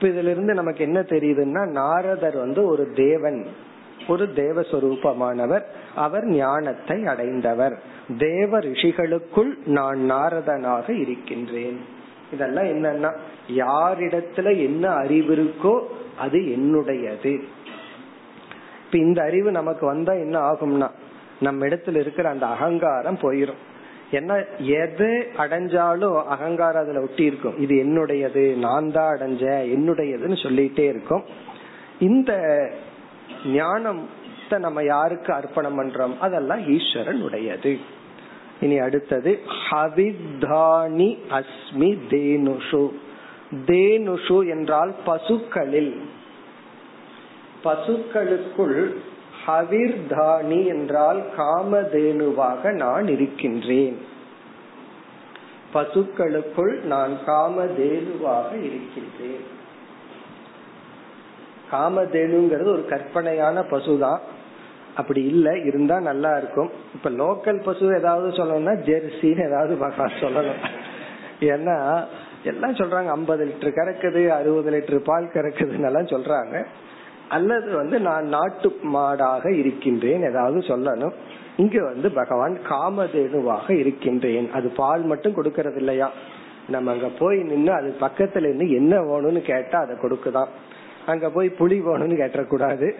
இதுல 0.00 0.30
இருந்து 0.30 0.54
நமக்கு 0.54 0.84
என்ன 0.84 1.00
தெரியுதுன்னா 1.00 1.66
நாரதர் 1.66 2.36
வந்து 2.36 2.66
ஒரு 2.66 2.92
தேவன் 2.94 3.46
ஒரு 4.08 4.26
தேவஸ்வரூபமானவர் 4.26 5.62
அவர் 5.94 6.24
ஞானத்தை 6.24 7.06
அடைந்தவர். 7.06 7.82
தேவ 8.18 8.58
ரிஷிகளுக்குள் 8.58 9.56
நான் 9.66 10.10
நாரதனாக 10.10 10.90
இருக்கின்றேன். 10.90 11.80
இதெல்லாம் 12.32 12.64
என்னன்னா 12.64 13.16
யாரிடத்துல 13.48 14.56
என்ன 14.56 14.90
அறிவு 14.90 15.34
இருக்கோ 15.34 15.82
அது 16.18 16.38
என்னுடையது. 16.38 17.42
இப்ப 18.84 18.98
இந்த 18.98 19.22
அறிவு 19.22 19.50
நமக்கு 19.50 19.86
வந்தா 19.86 20.12
என்ன 20.12 20.52
ஆகும்னா 20.52 20.90
நம்ம 21.40 21.66
இடத்துல 21.66 21.96
இருக்கிற 21.96 22.28
அந்த 22.28 22.46
அகங்காரம் 22.46 23.18
போயிரும். 23.18 23.62
ஏன்னா 24.12 24.36
எது 24.58 25.30
அடைஞ்சாலும் 25.36 26.22
அகங்காரம் 26.24 26.82
அதுல 26.82 27.00
ஒட்டி 27.00 27.24
இருக்கும். 27.24 27.58
இது 27.58 27.74
என்னுடையது 27.74 28.56
நான் 28.56 28.92
தான் 28.92 29.16
அடைஞ்ச 29.16 29.44
என்னுடையதுன்னு 29.74 30.36
சொல்லிட்டே 30.42 30.78
இருக்கும். 30.78 31.24
இந்த 31.98 32.32
ஞானத்தை 33.46 34.58
நம்ம 34.58 34.82
யாருக்கு 34.82 35.32
அர்ப்பணம் 35.32 35.78
பண்றோம்? 35.78 36.18
அதெல்லாம் 36.18 36.68
ஈஸ்வரன் 36.68 37.22
உடையது 37.22 37.78
இனி 38.60 38.78
அடுத்தது 38.78 39.40
ஹவிதானி 39.70 41.18
அஸ்மி 41.30 41.90
தேனுஷு. 42.10 42.90
தேனுஷு 43.66 44.48
என்றால் 44.48 44.94
பசுக்களில். 45.04 46.00
பசுக்களுக்குள் 47.64 48.96
ஹவிர்தானி 49.48 50.66
என்றால் 50.66 51.22
காமதேனுவாக 51.36 52.72
நான் 52.72 53.08
இருக்கின்றேன். 53.08 53.98
பசுக்களுக்குள் 55.74 56.82
நான் 56.82 57.18
காமதேனுவாக 57.26 58.52
இருக்கின்றேன். 58.62 59.56
காமதேனுங்கிறது 61.72 62.66
ஒரு 62.66 62.86
கற்பனையான 62.88 63.60
பசுதான். 63.60 64.18
அப்படி 64.96 65.24
இல்ல 65.24 65.58
இருந்தா 65.58 66.00
நல்லா 66.00 66.36
இருக்கும். 66.36 66.70
இப்ப 66.94 67.10
லோக்கல் 67.10 67.62
பசு 67.62 67.96
ஏதாவது 67.98 68.28
சொல்லணும்னா 68.28 68.74
ஜெர்சின்னு 68.78 69.46
ஏதாவது 69.46 69.78
சொல்லணும். 70.20 70.64
ஏன்னா 71.40 72.04
எல்லாம் 72.44 72.74
சொல்றாங்க 72.74 73.06
ஐம்பது 73.06 73.44
லிட்டர் 73.44 73.72
கறக்குது 73.76 74.28
அறுபது 74.28 74.70
லிட்டர் 74.70 75.04
பால் 75.04 75.30
கறக்குதுன்னு 75.34 75.84
எல்லாம் 75.84 76.04
சொல்றாங்க. 76.04 76.66
அல்லது 77.28 77.74
வந்து 77.76 78.00
நான் 78.00 78.26
நாட்டு 78.26 78.78
மாடாக 78.94 79.58
இருக்கின்றேன் 79.58 80.22
ஏதாவது 80.22 80.58
சொல்லணும். 80.58 81.12
இங்க 81.56 81.84
வந்து 81.84 82.10
பகவான் 82.10 82.58
காமதேனுவாக 82.68 83.70
இருக்கின்றேன். 83.70 84.50
அது 84.52 84.68
பால் 84.68 85.02
மட்டும் 85.02 85.34
கொடுக்கறது 85.34 85.76
இல்லையா 85.76 86.10
நம்ம 86.68 86.90
அங்க 86.90 87.08
போய் 87.18 87.38
நின்று 87.42 87.72
அது 87.72 87.96
பக்கத்துல 88.00 88.38
இருந்து 88.38 88.70
என்ன 88.70 89.00
வேணும்னு 89.00 89.40
கேட்டா 89.40 89.78
அதை 89.80 89.96
கொடுக்குதான். 89.96 90.48
அங்க 91.06 91.30
போய் 91.30 91.48
புலி 91.48 91.80
வேணும்னு 91.80 92.18
கேட்டக்கூடாது. 92.22 92.92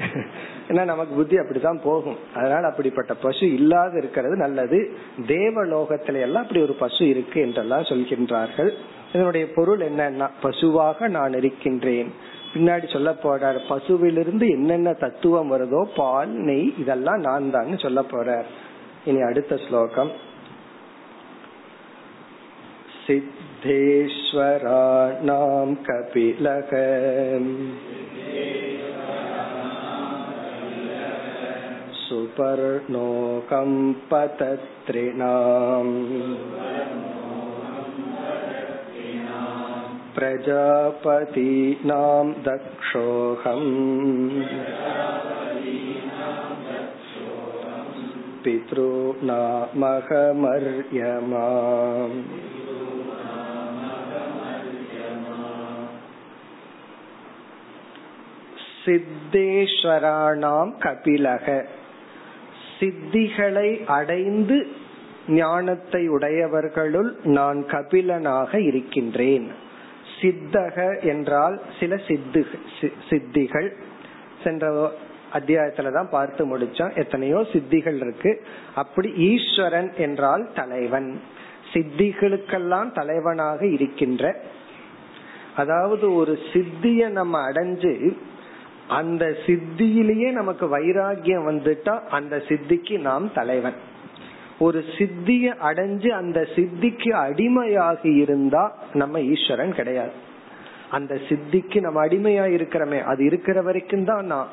ஏன்னா 0.69 0.85
நமக்கு 0.85 1.15
புத்தி 1.15 1.37
அப்படித்தான் 1.37 1.81
போகும். 1.85 2.17
அதனால 2.35 2.67
அப்படிப்பட்ட 2.67 3.15
பசு 3.15 3.55
இல்லாத 3.55 3.99
இருக்கிறது 3.99 4.37
நல்லது. 4.37 4.91
தேவலோகத்துல 5.27 6.21
எல்லாம் 6.21 6.43
அப்படி 6.43 6.63
ஒரு 6.63 6.73
பசு 6.73 7.09
இருக்கு 7.09 7.41
என்றெல்லாம் 7.41 7.83
சொல்கின்றார்கள். 7.83 8.71
இதனுடைய 9.13 9.53
பொருள் 9.55 9.79
என்னன்னா 9.79 10.29
பசுவாக 10.41 11.09
நான் 11.09 11.33
இருக்கின்றேன். 11.33 12.13
பின்னாடி 12.54 12.88
சொல்ல 12.88 13.12
போறார் 13.24 13.60
பசுவிலிருந்து 13.70 14.48
என்னென்ன 14.50 14.90
தத்துவம் 15.00 15.52
வருதோ 15.54 15.82
பால் 15.96 16.36
நெய் 16.50 16.68
இதெல்லாம் 16.80 17.22
நான் 17.22 17.50
தான் 17.52 17.84
சொல்ல 17.86 18.02
போறார் 18.12 18.50
இனி 19.06 19.22
அடுத்த 19.22 19.54
ஸ்லோகம் 19.66 20.14
सिद्धेश्वराणां 23.06 24.66
कपिलक 25.80 26.72
सुपर्णोकं 32.04 33.74
पतत्रिणाम् 34.10 35.92
प्रजापतीनां 40.18 41.90
दक्षोऽहम् 42.44 43.72
पितॄणामहमर्यमा 50.06 51.48
சித்தேஸ்வராணாம் 59.36 60.72
கபிலக 60.78 61.46
சித்திகளை 62.78 63.70
அடைந்து 63.90 64.58
ஞானத்தை 65.36 66.02
உடையவர்களுள் 66.10 67.12
நான் 67.30 67.60
கபிலனாக 67.66 68.52
இருக்கின்றேன் 68.62 69.46
சித்தக 70.21 70.77
என்றால் 71.03 71.57
சில 71.81 71.97
சித்து 72.07 72.47
சித்திகள். 73.11 73.69
சென்ற 74.45 74.67
அத்தியாயத்துல 75.39 75.93
தான் 75.93 76.11
பார்த்து 76.11 76.43
முடிச்சோம். 76.51 76.93
எத்தனையோ 76.97 77.41
சித்திகள் 77.53 77.99
இருக்கு. 78.05 78.31
அப்படி 78.75 79.09
ஈஸ்வரன் 79.31 79.91
என்றால் 79.97 80.45
தலைவன். 80.55 81.11
சித்திகளுக்கெல்லாம் 81.73 82.91
தலைவனாக 82.93 83.61
இருக்கின்ற 83.67 84.33
அதாவது 85.57 86.07
ஒரு 86.15 86.35
சித்திய 86.53 87.09
நம்ம 87.09 87.41
அடைஞ்சு 87.51 87.93
அந்த 88.89 89.25
சித்தியிலேயே 89.47 90.29
நமக்கு 90.31 90.67
வைராகியம் 90.77 91.47
வந்துட்டா 91.49 91.95
அந்த 92.09 92.35
சித்திக்கு 92.49 92.97
நாம் 93.01 93.27
தலைவன். 93.33 93.79
ஒரு 94.59 94.85
சித்திய 94.99 95.55
அடைஞ்சு 95.63 96.09
அந்த 96.09 96.47
சித்திக்கு 96.55 97.11
அடிமையாகி 97.27 98.17
இருந்தா 98.17 98.77
நம்ம 98.95 99.21
ஈஸ்வரன் 99.21 99.75
கிடையாது. 99.75 100.11
அந்த 100.91 101.19
சித்திக்கு 101.29 101.81
நம்ம 101.81 102.07
அடிமையா 102.07 102.47
இருக்கிறோமே 102.57 103.03
அது 103.03 103.25
இருக்கிற 103.25 103.63
வரைக்கும் 103.63 104.05
தான் 104.05 104.27
நான். 104.27 104.49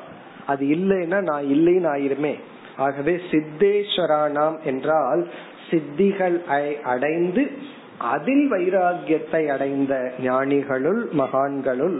அது 0.46 0.66
இல்லைன்னா 0.66 1.20
நான் 1.20 1.44
இல்லைன்னு 1.44 1.88
ஆயிருமே. 1.94 2.34
ஆகவே 2.76 3.20
சித்தேஸ்வரானாம் 3.30 4.62
என்றால் 4.62 5.28
சித்திகள் 5.70 6.82
அடைந்து 6.82 7.50
அதில் 7.98 8.52
வைராகியத்தை 8.52 9.48
அடைந்த 9.48 10.12
ஞானிகளுள் 10.22 11.02
மகான்களுள் 11.12 11.98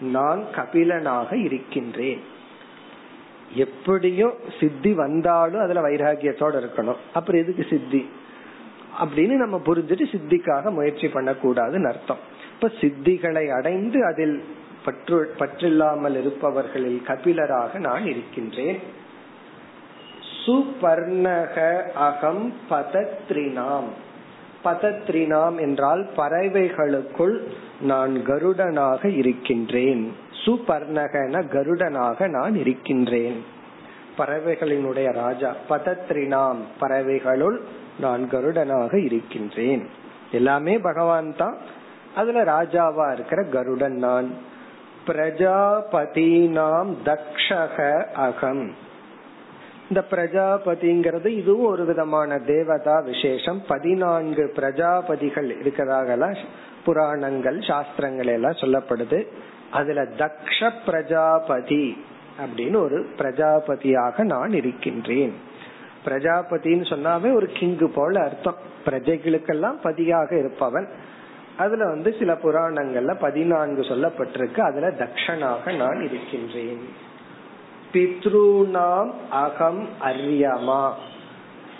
நான் 0.00 0.44
கபிலனாக 0.56 1.44
இருக்கின்றேன். 1.44 2.20
எப்படியோ 3.54 4.34
சித்தி 4.60 4.92
வந்தாலும் 4.92 5.60
அதுல 5.60 5.80
வைராகியத்தோட 5.80 6.64
இருக்கணும். 6.64 6.96
அப்புறம் 7.14 7.40
எதுக்கு 7.40 7.66
சித்தி? 7.70 8.08
அப்படின்னு 9.00 9.36
நம்ம 9.36 9.60
புரிஞ்சுட்டு 9.66 10.04
சித்திக்காக 10.12 10.70
முயற்சி 10.70 11.06
பண்ணக்கூடாதுன்னு 11.06 11.86
அர்த்தம். 11.86 12.18
இப்ப 12.54 12.70
சித்திகளை 12.80 13.48
அடைந்து 13.48 14.04
அதில் 14.04 14.44
பற்று 14.84 15.34
பற்றில்லாமல் 15.38 16.20
இருப்பவர்களில் 16.20 17.02
கபிலராக 17.06 17.78
நான் 17.78 18.06
இருக்கின்றேன். 18.06 18.78
சுபர்ணக 20.46 21.82
அகம் 21.90 22.52
பதத்ரினாம் 22.70 23.88
பதத்ரினாம் 24.64 25.60
என்றால் 25.60 26.08
பறவைகளுக்குள் 26.16 27.38
நான் 27.80 28.16
கருடனாக 28.26 29.16
இருக்கின்றேன். 29.16 30.12
சுபர்ணகன 30.44 31.42
கருடனாக 31.42 32.28
நான் 32.28 32.54
இருக்கின்றேன். 32.54 33.44
பறவைகளினுடைய 34.18 35.12
ராஜா 35.12 35.54
பதத்ரினாம் 35.68 36.56
பறவைகளுள் 36.80 37.58
நான் 38.00 38.28
கருடனாக 38.30 39.04
இருக்கின்றேன். 39.04 39.88
எல்லாமே 40.32 40.78
பகவான் 40.78 41.36
தான். 41.36 41.56
அதுல 42.14 42.44
ராஜாவா 42.44 43.12
இருக்கிற 43.12 43.42
கருடன் 43.42 43.94
நான். 43.94 44.30
பிரஜாபதினாம் 45.06 46.94
தக்ஷக 47.04 48.04
அகம். 48.04 48.74
இந்த 49.88 50.04
பிரஜாபதிங்கிறது 50.10 51.26
இதுவும் 51.26 51.66
ஒரு 51.66 51.84
விதமான 51.84 52.38
தேவதா 52.38 53.00
விசேஷம். 53.00 53.62
பதினான்கு 53.68 54.52
பிரஜாபதிகள் 54.56 55.54
இருக்கிறதாக 55.62 56.36
புராணங்கள் 56.84 57.62
சாஸ்திரங்கள் 57.62 58.26
எல்லாம் 58.26 58.52
சொல்லப்படுது. 58.52 59.26
அதுல 59.74 60.02
தக்ஷ 60.02 60.70
பிரஜாபதி 60.86 62.04
அப்படின்னு 62.38 62.76
ஒரு 62.76 63.06
பிரஜாபதியாக 63.16 64.24
நான் 64.24 64.52
இருக்கின்றேன். 64.52 65.34
பிரஜாபதினு 66.04 66.82
சொன்னாவே 66.82 67.34
ஒரு 67.34 67.46
கிங்கு 67.46 67.84
போல 67.84 68.20
அர்த்தம். 68.20 68.56
பிரஜைகளுக்கெல்லாம் 68.86 69.80
பதியாக 69.82 70.38
இருப்பவன். 70.38 70.88
அதுல 71.56 71.86
வந்து 71.86 72.14
சில 72.18 72.32
புராணங்கள்ல 72.32 73.16
பதினான்கு 73.18 73.80
சொல்லப்பட்டிருக்கு. 73.80 74.60
அதுல 74.60 74.90
தக்ஷனாக 74.90 75.76
நான் 75.76 76.02
இருக்கின்றேன். 76.02 76.88
பித்ருநாம் 77.92 79.10
அகம் 79.30 79.88
அரியமா. 80.02 80.92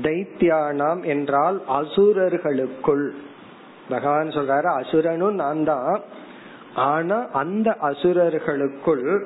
தைத்தியானாம் 0.01 1.05
என்றால் 1.05 1.63
அசுரர்களுக்குள். 1.67 3.09
பகவான் 3.89 4.27
சொல்றாரு 4.27 4.63
அசுரனும் 4.63 5.33
நான் 5.33 5.63
தான். 5.63 6.01
ஆனா 6.75 7.27
அந்த 7.31 7.75
அசுரர்களுக்குள் 7.81 9.25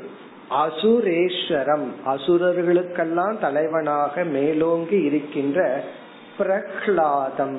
அசுரேஸ்வரம் 0.49 1.87
அசுரர்களுக்கெல்லாம் 2.05 3.39
தலைவனாக 3.39 4.23
மேலோங்கி 4.23 5.01
இருக்கின்ற 5.01 5.83
பிரஹ்லாதம். 6.37 7.57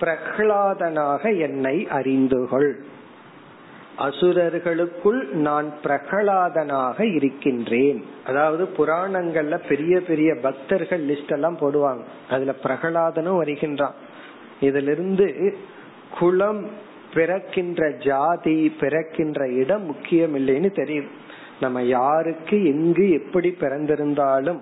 பிரகலாதனாக 0.00 1.30
என்னை 1.30 1.86
அறிந்துகொள். 1.90 2.72
அசுரர்களுக்குள் 3.98 5.28
நான் 5.32 5.72
பிரகலாதனாக 5.82 7.06
இருக்கின்றேன். 7.06 8.04
அதாவது 8.26 8.68
புராணங்கள்ல 8.78 9.58
பெரிய 9.68 10.00
பெரிய 10.00 10.34
பக்தர்கள் 10.34 11.06
லிஸ்ட் 11.06 11.32
எல்லாம் 11.32 11.58
போடுவாங்க. 11.58 12.00
அதுல 12.30 12.54
பிரகலாதனும் 12.62 13.36
வருகின்றான். 13.36 13.94
இதுல 14.60 14.88
இருந்து 14.88 15.56
குளம் 16.18 16.68
பிறக்கின்ற 17.14 17.90
ஜாதி 17.90 18.76
பிறக்கின்ற 18.80 19.48
இடம் 19.48 19.84
முக்கியம் 19.84 20.36
இல்லைன்னு 20.36 20.70
தெரியும். 20.70 21.28
நம்ம 21.60 21.82
யாருக்கு 21.82 22.66
எங்கு 22.66 23.10
எப்படி 23.10 23.56
பிறந்திருந்தாலும் 23.60 24.60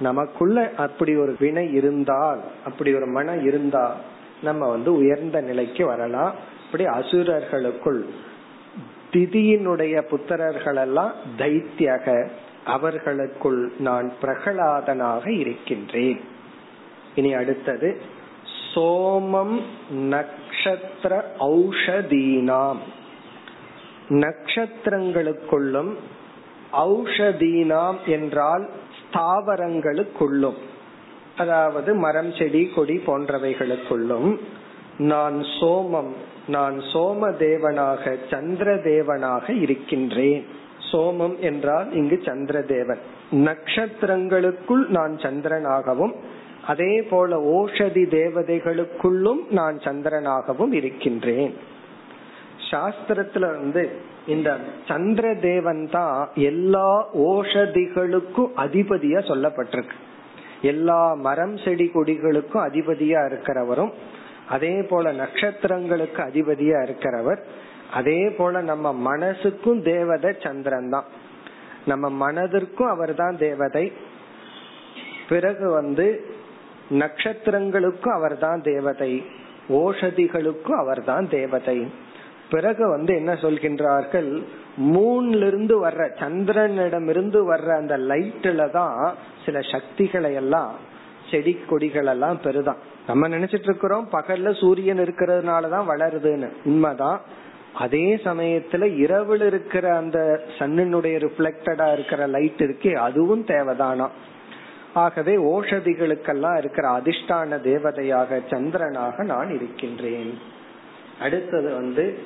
நமக்குள்ள 0.00 0.72
அப்படி 0.76 1.16
ஒரு 1.16 1.36
வினை 1.38 1.72
இருந்தால் 1.72 2.40
அப்படி 2.64 2.94
ஒரு 2.94 3.06
மனம் 3.06 3.44
இருந்தால் 3.46 3.96
நம்ம 4.42 4.68
வந்து 4.68 4.94
உயர்ந்த 4.94 5.40
நிலைக்கு 5.40 5.86
வரலாம். 5.86 6.34
இப்படி 6.64 6.84
அசுரர்களுக்குள் 6.84 8.06
திதியினுடைய 9.12 10.02
புத்திரர்கள் 10.10 10.76
எல்லாம் 10.76 11.12
தைத்தியக. 11.38 12.28
அவர்களுக்குள் 12.64 13.72
நான் 13.78 14.12
பிரகலாதனாக 14.20 15.32
இருக்கின்றேன். 15.32 16.20
இனி 17.14 17.34
அடுத்தது 17.34 18.00
சோமம் 18.74 19.60
நக்ஷத்திர 19.94 21.22
ஔஷதீனாம். 21.38 22.76
நக்ஷத்திரங்களுக்குள்ளும் 24.08 25.94
ஔஷதீனாம் 26.72 28.04
என்றால் 28.06 28.70
ஸ்தாவரங்களுக்குள்ளும். 28.98 30.58
அதாவது 31.38 31.90
மரம் 32.04 32.32
செடி 32.38 32.62
கொடி 32.74 32.96
போன்றவைகளுக்குள்ளும் 33.06 34.30
நான் 35.10 35.36
சோமம் 35.58 36.12
நான் 36.48 36.76
சோம 36.92 37.30
தேவனாக 37.40 38.16
சந்திர 38.30 38.74
தேவனாக 38.74 39.44
இருக்கின்றேன். 39.60 40.42
சோமம் 40.90 41.36
என்றால் 41.38 41.88
இங்கு 41.92 42.16
சந்திர 42.24 42.60
தேவன் 42.74 43.02
நட்சத்திரங்களுக்குள் 43.30 44.84
நான் 44.88 45.14
சந்திரனாகவும் 45.16 46.14
அதே 46.66 46.92
போல 47.02 47.36
ஓஷதி 47.56 48.04
தேவதைகளுக்குள்ளும் 48.14 49.42
நான் 49.50 49.76
சந்திரனாகவும் 49.78 50.72
இருக்கின்றேன். 50.72 51.54
சாஸ்திரத்துல 52.70 53.46
வந்து 53.56 53.82
இந்த 54.26 54.50
சந்திர 54.88 55.26
தேவன் 55.34 55.82
தான் 55.90 56.28
எல்லா 56.34 56.90
ஓஷதிகளுக்கும் 57.28 58.52
அதிபதியா 58.64 59.20
சொல்லப்பட்டிருக்கு. 59.30 59.96
எல்லா 60.62 61.14
மரம் 61.14 61.56
செடி 61.56 61.90
கொடிகளுக்கும் 61.94 62.68
அதிபதியா 62.68 63.32
இருக்கிறவரும் 63.32 63.92
அதே 64.48 64.82
போல 64.82 65.12
நட்சத்திரங்களுக்கு 65.12 66.20
அதிபதியா 66.20 66.88
இருக்கிறவர் 66.88 67.38
அதே 67.92 68.30
போல 68.30 68.60
நம்ம 68.60 69.16
மனசுக்கும் 69.16 69.82
தேவதை 69.82 70.34
சந்திரன் 70.42 70.88
தான். 70.88 71.04
நம்ம 71.86 72.32
மனதிற்கும் 72.32 72.88
அவர் 72.88 73.14
தான் 73.14 73.36
தேவதை. 73.38 73.92
பிறகு 75.28 75.70
வந்து 75.70 76.26
நட்சத்திரங்களுக்கும் 76.90 78.08
அவர் 78.08 78.38
தான் 78.38 78.62
தேவதை. 78.62 79.24
ஓஷதிகளுக்கும் 79.68 80.76
அவர் 80.76 81.04
தான் 81.04 81.28
தேவதை. 81.28 81.86
பிறகு 82.50 82.88
வந்து 82.88 83.14
என்ன 83.14 83.32
சொல்கின்றார்கள்? 83.32 84.42
மூன்ல 84.80 85.46
இருந்து 85.46 85.86
வர்ற 85.86 86.08
சந்திரனிடமிருந்து 86.20 87.54
வர்ற 87.54 87.76
அந்த 87.76 87.98
லைட்ல 87.98 88.70
தான் 88.70 89.14
சில 89.44 89.60
சக்திகளை 89.60 90.34
எல்லாம் 90.34 90.74
செடி 91.30 91.58
கொடிகள் 91.68 92.06
எல்லாம் 92.06 92.40
பெருதான் 92.42 92.76
நம்ம 93.06 93.28
நினைச்சிட்டு 93.28 93.62
இருக்கிறோம் 93.62 94.08
பகல்ல 94.12 94.58
சூரியன் 94.58 94.98
இருக்கிறதுனாலதான் 94.98 95.84
வளருதுன்னு. 95.88 96.52
உண்மைதான். 96.64 97.20
அதே 97.74 98.16
சமயத்துல 98.16 98.96
இரவில் 98.96 99.40
இருக்கிற 99.40 99.96
அந்த 99.96 100.40
சன்னனுடைய 100.58 101.28
ரிஃப்ளெக்டடா 101.28 101.92
இருக்கிற 101.92 102.26
லைட் 102.26 102.58
இருக்கே 102.58 102.94
அதுவும் 102.94 103.44
தேவைதானா. 103.44 104.08
ஆகவே 104.94 105.36
ஓஷதிகளுக்கெல்லாம் 105.36 106.58
இருக்கிற 106.58 106.88
அதிர்ஷ்டான 106.90 107.60
தேவதையாக 107.60 108.40
சந்திரனாக 108.50 109.24
நான் 109.24 109.54
இருக்கின்றேன். 109.54 110.38
அடுத்தது 111.20 111.74
வந்து 111.74 112.18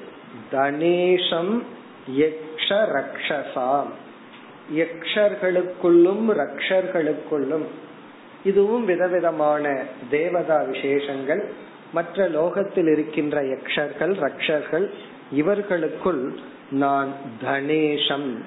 தனேஷம் 0.51 1.63
யக்ஷ 2.11 2.69
ரக்ஷசாம் 2.69 3.87
யக்ஷர்களுக்குள்ளும் 4.75 6.33
ரக்ஷர்களுக்குள்ளும். 6.33 7.65
இதுவும் 8.45 8.85
விதவிதமான 8.85 9.83
தேவதா 10.11 10.63
விசேஷங்கள். 10.63 11.51
மற்ற 11.93 12.29
லோகத்தில் 12.29 12.87
இருக்கின்ற 12.87 13.43
யக்ஷர்கள் 13.43 14.15
ரக்ஷர்கள் 14.15 14.91
இவர்களுக்குள் 15.33 16.39
நான் 16.71 17.13
தனேஷம். 17.41 18.45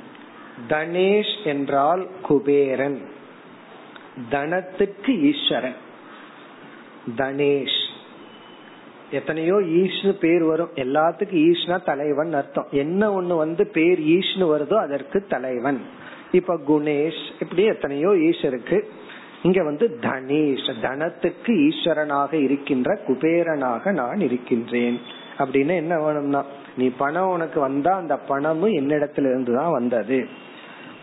தனேஷ் 0.69 1.43
என்றால் 1.43 2.07
குபேரன். 2.21 3.09
தனத்துக்கு 4.29 5.21
ஈஸ்வரன். 5.21 5.75
தனேஷ். 7.17 7.84
எத்தனையோ 9.11 9.55
ஈஷ்னு 9.55 10.11
பேர் 10.11 10.43
வரும். 10.43 10.69
எல்லாத்துக்கும் 10.75 11.43
ஈஷ்னா 11.49 11.83
தலைவன் 11.83 12.33
அர்த்தம். 12.33 12.67
என்ன 12.71 13.21
ஒண்ணு 13.21 13.35
வந்து 13.35 13.67
பேர் 13.67 13.99
ஈஷ்னு 13.99 14.45
வருதோ 14.53 14.73
அதற்கு 14.73 15.25
தலைவன். 15.27 15.81
இப்ப 16.31 16.59
குணேஷ் 16.67 17.23
இப்படி 17.39 17.63
எத்தனையோ 17.63 18.09
ஈஷ் 18.09 18.45
இருக்கு. 18.45 18.89
இங்க 19.41 19.63
வந்து 19.63 19.99
தனேஷ் 20.01 20.81
தனத்துக்கு 20.81 21.53
ஈஸ்வரனாக 21.53 22.33
இருக்கின்ற 22.33 22.99
குபேரனாக 23.07 23.91
நான் 23.91 24.19
இருக்கின்றேன். 24.19 24.99
அப்படின்னு 25.37 25.75
என்ன 25.75 25.99
வேணும்னா 25.99 26.43
நீ 26.77 26.89
பணம் 26.97 27.27
உனக்கு 27.27 27.59
வந்தா 27.59 27.95
அந்த 27.95 28.17
பணமும் 28.17 28.71
என்னிடத்துல 28.71 29.29
இருந்து 29.29 29.53
தான் 29.53 29.71
வந்தது. 29.71 30.27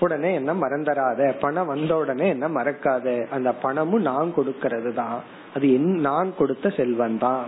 உடனே 0.01 0.35
என்ன 0.35 0.53
மறந்துடாத 0.53 1.33
பணம் 1.41 1.67
வந்த 1.67 1.97
உடனே 1.97 2.29
என்ன 2.29 2.49
மறக்காத? 2.49 3.27
அந்த 3.31 3.53
பணமும் 3.53 4.03
நான் 4.03 4.33
கொடுக்கறது 4.37 4.93
தான். 4.93 5.21
அது 5.55 5.73
என் 5.73 6.01
நான் 6.01 6.35
கொடுத்த 6.35 6.69
செல்வன் 6.69 7.19
தான் 7.19 7.47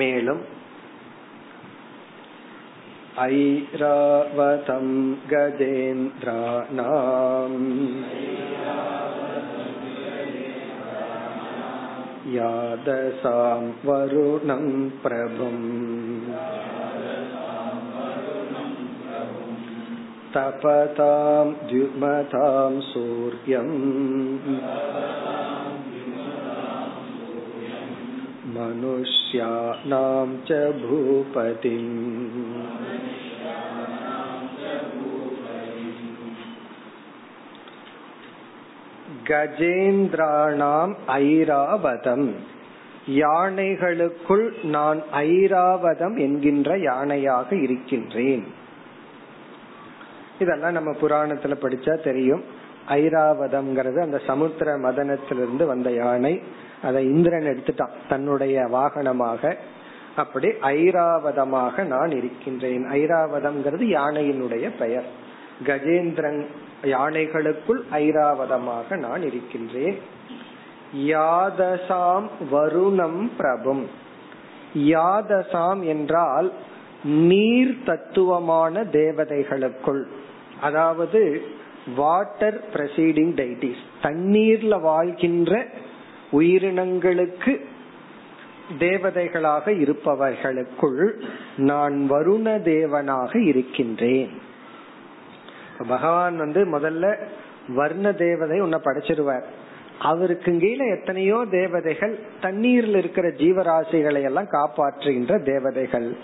மேலும் 0.00 0.42
ऐरावतं 3.18 4.86
गजेन्द्राणाम् 5.30 6.76
यादसां 12.36 13.62
वरुणं 13.86 14.66
प्रभुम् 15.04 15.66
तपतां 20.34 21.46
द्युमतां 21.70 22.72
सूर्यम् 22.92 23.76
मनुष्याणां 28.54 30.28
च 30.44 30.60
भूपतिम् 30.80 31.90
கஜேந்திராணாம் 39.62 40.92
ஐராவதம் 41.16 42.26
யானைகளுக்குள் 43.14 44.44
நான் 44.68 45.00
ஐராவதம் 45.22 46.16
என்கின்ற 46.18 46.70
யானையாக 46.80 47.48
இருக்கின்றேன் 47.62 48.44
இதெல்லாம் 50.38 50.72
நம்ம 50.72 50.90
புராணத்துல 51.00 51.56
படிச்சா 51.62 51.94
தெரியும் 52.00 52.44
ஐராவதம்ங்கிறது 52.89 53.99
அந்த 53.99 54.21
சமுத்திர 54.27 54.77
மதனத்திலிருந்து 54.77 55.65
வந்த 55.65 55.91
யானை. 55.91 56.41
அதை 56.83 57.05
இந்திரன் 57.05 57.43
எடுத்துட்டான் 57.43 57.89
தன்னுடைய 58.09 58.61
வாகனமாக. 58.61 59.55
அப்படி 60.15 60.47
ஐராவதமாக 60.47 61.83
நான் 61.83 62.11
இருக்கின்றேன். 62.11 62.85
ஐராவதம்ங்கிறது 62.85 63.85
யானையினுடைய 63.97 64.71
பெயர். 64.79 65.05
கஜேந்திரன் 65.63 66.45
யானைகளுக்குள் 66.83 67.81
ஐராவதமாக 67.91 68.97
நான் 68.97 69.21
இருக்கின்றேன். 69.21 69.97
யாதசாம் 70.95 72.29
வருணம் 72.51 73.31
பிரபும். 73.37 73.87
யாதசாம் 74.77 75.83
என்றால் 75.83 76.53
நீர் 77.03 77.83
தத்துவமான 77.85 78.83
தேவதைகளுக்குள். 78.83 80.03
அதாவது 80.61 81.41
வாட்டர் 81.95 82.63
பிரசீடிங் 82.73 83.33
டைட்டிஸ் 83.35 83.83
தண்ணீர்ல 84.03 84.81
வாழ்கின்ற 84.81 85.65
உயிரினங்களுக்கு 86.31 87.65
தேவதைகளாக 88.79 89.67
இருப்பவர்களுக்குள் 89.67 91.21
நான் 91.57 92.07
வருண 92.09 92.59
தேவனாக 92.59 93.45
இருக்கின்றேன். 93.45 94.29
பகவான் 95.87 96.37
வந்து 96.37 96.65
முதல்ல 96.65 97.17
வர்ண 97.67 98.11
தேவதை 98.11 98.59
உன்னை 98.59 98.79
படைச்சிருவார். 98.83 99.43
அவருக்கு 99.99 100.57
கீழே 100.57 100.89
எத்தனையோ 100.89 101.45
தேவதைகள் 101.51 102.19
தண்ணீர்ல 102.41 102.95
இருக்கிற 102.95 103.27
ஜீவராசிகளை 103.27 104.23
எல்லாம் 104.23 104.49
காப்பாற்றுகின்ற 104.51 105.43
தேவதைகள். 105.43 106.17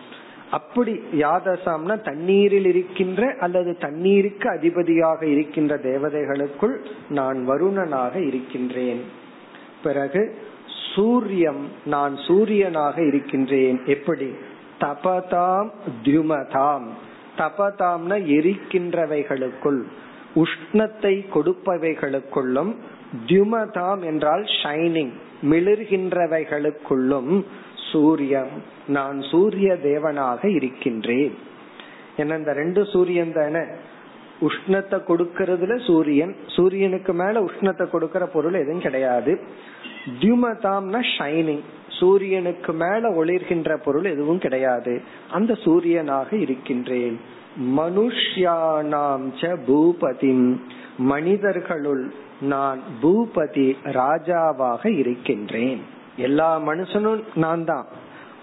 அப்படி 0.52 1.00
யாதசாம்னா 1.12 2.04
தண்ணீரில் 2.04 2.66
இருக்கின்ற 2.66 3.36
அல்லது 3.40 3.78
தண்ணீருக்கு 3.78 4.50
அதிபதியாக 4.50 5.26
இருக்கின்ற 5.26 5.78
தேவதைகளுக்குள் 5.78 6.86
நான் 7.10 7.50
வருணனாக 7.50 8.28
இருக்கின்றேன். 8.28 9.02
பிறகு 9.84 10.36
சூரியம் 10.96 11.68
நான் 11.86 12.16
சூரியனாக 12.16 13.08
இருக்கின்றேன். 13.08 13.82
எப்படி? 13.86 14.32
தபதாம் 14.80 15.70
தியுமதாம் 16.04 16.88
தபதாம்னா 17.38 18.36
எரிக்கின்றவைகளுக்குள் 18.36 19.84
உஷ்ணத்தை 20.36 21.26
கொடுப்பவைகளுக்குள்ளும் 21.34 22.76
தியுமதாம் 23.28 24.06
என்றால் 24.06 24.46
ஷைனிங் 24.64 25.12
மிளிர்கின்றவைகளுக்குள்ளும் 25.42 27.44
சூரியன் 27.92 28.52
நான் 28.88 29.18
சூரிய 29.22 29.78
தேவனாக 29.84 30.46
இருக்கின்றேன். 30.56 31.34
என்ன 32.18 32.38
இந்த 32.38 32.54
ரெண்டு 32.54 32.86
சூரியன் 32.86 33.34
தானே? 33.34 33.64
உஷ்ணத்தை 34.42 34.98
கொடுக்கறதுல 35.08 35.74
சூரியன் 35.86 36.36
சூரியனுக்கு 36.48 37.14
மேல 37.14 37.42
உஷ்ணத்தை 37.42 37.86
கொடுக்கற 37.94 38.24
பொருள் 38.34 38.54
எதுவும் 38.54 38.82
கிடையாது. 38.82 39.34
தியுமதாம்னா 40.22 41.02
ஷைனிங் 41.18 41.64
சூரியனுக்கு 42.00 42.72
மேல 42.74 43.10
ஒளிர்கின்ற 43.10 43.76
பொருள் 43.84 44.06
எதுவும் 44.06 44.40
கிடையாது. 44.40 44.94
அந்த 45.32 45.54
சூரியனாக 45.64 46.30
இருக்கின்றேன். 46.34 47.18
மனுஷ்யானாம் 47.78 49.26
ச 49.42 49.54
பூபதிம் 49.68 50.46
மனிதர்களுள் 50.98 52.04
நான் 52.42 52.80
பூபதி 53.02 53.68
ராஜாவாக 54.00 54.84
இருக்கின்றேன். 54.98 55.82
எல்லா 56.16 56.60
மனுஷனும் 56.60 57.24
நான் 57.36 57.66
தான். 57.66 57.86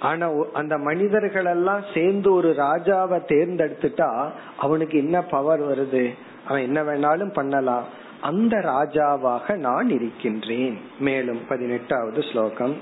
ஆனா 0.00 0.30
அந்த 0.52 0.78
மனிதர்கள் 0.78 1.44
எல்லாம் 1.44 1.80
சேர்ந்து 1.94 2.32
ஒரு 2.32 2.54
ராஜாவை 2.58 3.20
தேர்ந்தெடுத்துட்டா 3.28 4.30
அவனுக்கு 4.56 4.98
என்ன 4.98 5.22
பவர் 5.22 5.60
வருது? 5.60 6.14
அவன் 6.46 6.62
என்ன 6.62 6.82
வேணாலும் 6.82 7.32
பண்ணலாம். 7.32 7.84
அந்த 8.20 8.56
ராஜாவாக 8.56 9.56
நான் 9.56 9.90
இருக்கின்றேன். 9.90 10.80
மேலும் 11.00 11.40
பதினெட்டாவது 11.48 12.22
ஸ்லோகம். 12.22 12.76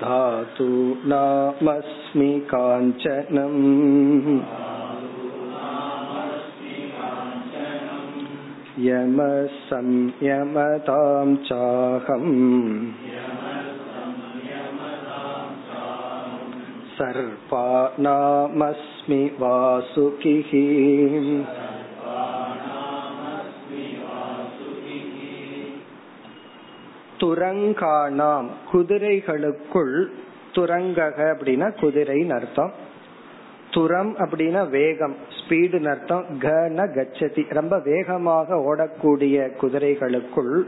धातु 0.00 0.68
नामस्मि 1.12 2.28
काञ्चनम् 2.50 3.62
यमसंयमतां 8.88 10.28
चाहम् 11.48 12.30
सर्पा 16.96 17.66
नामस्मि 18.06 19.22
वासुकिः 19.40 20.50
துரங்கானாம். 27.22 28.46
குதிரைகளுக்குள் 28.72 30.06
துரங்கக 30.52 31.34
அப்படின்னா 31.34 31.70
குதிரைன்னு 31.80 32.34
அர்த்தம். 32.34 32.72
துரம் 33.70 34.16
அப்படின்னா 34.16 34.68
வேகம் 34.68 35.16
ஸ்பீடு 35.28 35.88
அர்த்தம். 35.88 36.24
கன 36.38 36.90
கச்சதி. 36.92 37.44
ரொம்ப 37.48 37.80
வேகமாக 37.84 38.56
ஓடக்கூடிய 38.56 39.50
குதிரைகளுக்குள் 39.62 40.62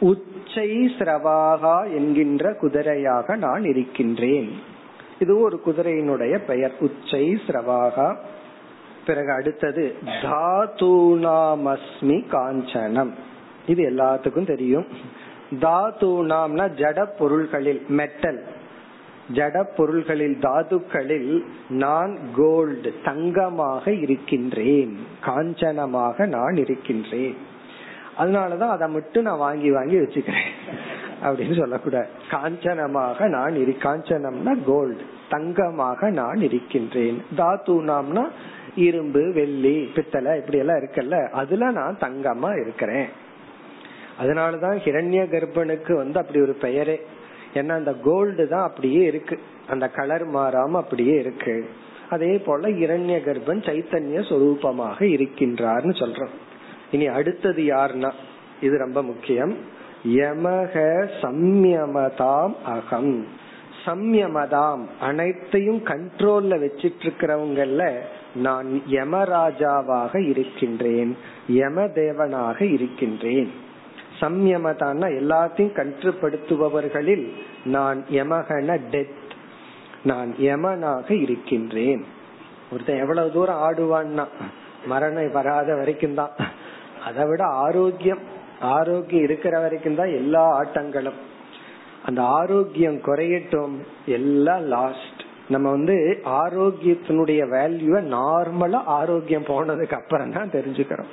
உச்சை 0.00 0.86
சிரவாகா 0.98 1.94
என்கின்ற 1.94 2.52
குதிரையாக 2.52 3.36
நான் 3.36 3.64
இருக்கின்றேன். 3.64 4.50
இது 5.18 5.38
ஒரு 5.38 5.60
குதிரையினுடைய 5.66 6.38
பெயர். 6.46 6.72
உச்சை 6.80 7.40
சிரவாகா. 7.46 8.16
பிறகு 9.06 9.32
அடுத்தது 9.32 9.94
தாதூனாமஸ்மி 10.22 11.78
காஞ்சனம். 12.00 13.10
இது 13.66 13.90
எல்லாத்துக்கும் 13.90 14.46
தெரியும். 14.46 14.86
தாத்தூனாம்னா 15.50 16.68
ஜட 16.76 17.08
பொருள்களில் 17.18 17.84
மெட்டல் 17.88 18.44
ஜட 19.32 19.64
பொருள்களில் 19.76 20.38
தாதுக்களில் 20.40 21.44
நான் 21.68 22.18
கோல்டு 22.36 22.94
தங்கமாக 23.04 23.90
இருக்கின்றேன். 23.90 24.98
காஞ்சனமாக 25.26 26.26
நான் 26.26 26.56
இருக்கின்றேன். 26.56 27.36
அதனாலதான் 28.18 28.68
அதை 28.68 28.88
மட்டும் 28.88 29.22
நான் 29.22 29.38
வாங்கி 29.38 29.70
வாங்கி 29.70 29.96
வச்சுக்கிறேன். 29.96 30.50
அப்படின்னு 31.24 31.58
சொல்லக்கூடாது. 31.58 32.06
காஞ்சனமாக 32.30 33.28
நான் 33.28 33.54
இரு 33.56 33.76
காஞ்சனம்னா 33.80 34.56
கோல்டு 34.66 35.02
தங்கமாக 35.30 36.10
நான் 36.10 36.36
இருக்கின்றேன். 36.36 37.22
தாத்து 37.36 37.70
நாம்னா 37.70 38.28
இரும்பு 38.76 39.32
வெள்ளி 39.32 39.90
பித்தளை 39.94 40.36
இப்படி 40.36 40.58
எல்லாம் 40.58 40.76
இருக்குல்ல 40.76 41.28
அதுல 41.28 41.70
நான் 41.70 41.98
தங்கமா 42.00 42.60
இருக்கிறேன். 42.60 43.26
அதனாலதான் 44.20 44.78
ஹிரண்ய 44.84 45.26
கர்ப்பனுக்கு 45.26 45.92
வந்து 45.94 46.20
அப்படி 46.20 46.40
ஒரு 46.40 46.56
பெயரே. 46.60 47.00
ஏன்னா 47.54 47.68
அந்த 47.68 47.94
கோல்டு 47.94 48.48
தான் 48.48 48.62
அப்படியே 48.62 49.04
இருக்கு. 49.04 49.38
அந்த 49.68 49.88
கலர் 49.88 50.28
மாறாம 50.28 50.70
அப்படியே 50.70 51.18
இருக்கு. 51.18 51.68
அதே 52.10 52.38
போல 52.38 52.68
இரண்ய 52.68 53.18
கர்ப்பன் 53.18 53.64
சைத்தன்ய 53.66 54.20
சொரூபமாக 54.28 54.98
இருக்கின்றார்னு 54.98 55.94
சொல்றோம். 55.98 56.34
இனி 56.90 57.06
அடுத்தது 57.06 57.62
யாருன்னா 57.62 58.12
இது 58.60 58.78
ரொம்ப 58.78 59.02
முக்கியம். 59.02 59.56
யமக 60.08 61.08
சம்யமதாம் 61.22 62.54
அகம். 62.64 63.26
சம்யமதாம் 63.86 64.86
அனைத்தையும் 65.00 65.84
கண்ட்ரோல்ல 65.84 66.58
வச்சிட்டு 66.58 66.92
இருக்கிறவங்கல்ல 67.02 67.98
நான் 68.34 68.82
யமராஜாவாக 68.90 70.28
இருக்கின்றேன். 70.28 71.16
யம 71.48 71.84
தேவனாக 71.84 72.72
இருக்கின்றேன். 72.72 73.66
சம்யமதான்னா 74.20 75.08
எல்லாத்தையும் 75.20 75.76
கட்டுப்படுத்துபவர்களில் 75.78 77.26
நான் 77.64 78.04
யமகன 78.10 78.78
டெத். 78.90 79.26
நான் 80.04 80.34
யமனாக 80.40 81.10
இருக்கின்றேன். 81.10 82.04
ஒருத்தன் 82.72 82.98
எவ்வளவு 82.98 83.32
தூரம் 83.32 83.62
ஆடுவான்னா 83.68 84.26
மரணம் 84.86 85.32
வராத 85.32 85.74
வரைக்கும் 85.74 86.14
தான். 86.14 86.30
அதை 87.06 87.24
விட 87.26 87.44
ஆரோக்கியம் 87.44 88.22
ஆரோக்கியம் 88.60 89.24
இருக்கிற 89.24 89.60
வரைக்கும் 89.60 89.94
தான் 89.94 90.14
எல்லா 90.14 90.62
ஆட்டங்களும். 90.62 91.18
அந்த 92.06 92.22
ஆரோக்கியம் 92.22 92.96
குறையட்டும் 92.96 93.74
எல்லாம் 94.06 94.60
லாஸ்ட் 94.60 95.22
நம்ம 95.48 95.70
வந்து 95.70 96.20
ஆரோக்கியத்தினுடைய 96.24 97.42
வேல்யூ 97.54 97.94
நார்மலா 98.14 98.80
ஆரோக்கியம் 98.84 99.42
போனதுக்கு 99.42 99.92
அப்புறம் 99.92 100.32
தான் 100.32 100.50
தெரிஞ்சுக்கிறோம். 100.50 101.10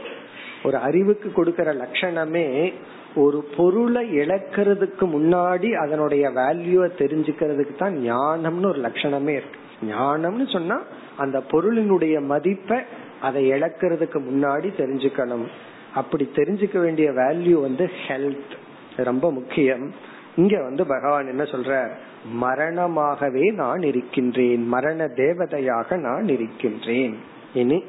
ஒரு 0.66 0.78
அறிவுக்கு 0.78 1.28
கொடுக்கற 1.36 1.70
லட்சணமே 1.82 2.74
ஒரு 3.16 3.40
பொருளை 3.58 4.04
இழக்கிறதுக்கு 4.18 5.06
முன்னாடி 5.16 5.70
அதனுடைய 5.74 6.30
வேல்யூவை 6.30 6.90
தெரிஞ்சுக்கிறதுக்கு 7.02 7.76
தான் 7.76 7.96
ஞானம்னு 7.98 8.66
ஒரு 8.66 8.80
லட்சணமே 8.80 9.34
இருக்கு. 9.40 9.60
ஞானம்னு 9.90 10.52
சொன்னா 10.52 10.78
அந்த 11.18 11.38
பொருளினுடைய 11.52 12.16
மதிப்பை 12.22 12.80
அதை 13.22 13.52
இழக்கிறதுக்கு 13.52 14.20
முன்னாடி 14.30 14.70
தெரிஞ்சுக்கணும். 14.82 15.46
அப்படி 15.94 16.30
தெரிஞ்சுக்க 16.36 16.78
வேண்டிய 16.80 17.12
வேல்யூ 17.12 17.62
வந்து 17.62 17.90
ஹெல்த் 18.08 18.54
ரொம்ப 18.96 19.32
முக்கியம். 19.32 19.94
இங்க 20.36 20.64
வந்து 20.64 20.86
பகவான் 20.88 21.28
என்ன 21.28 21.44
சொல்ற 21.44 21.90
மரணமாகவே 22.32 23.46
நான் 23.52 23.82
இருக்கின்றேன். 23.82 24.64
மரண 24.68 25.06
தேவதையாக 25.16 25.98
நான் 25.98 26.28
இருக்கின்றேன். 26.28 27.16
இனி 27.54 27.84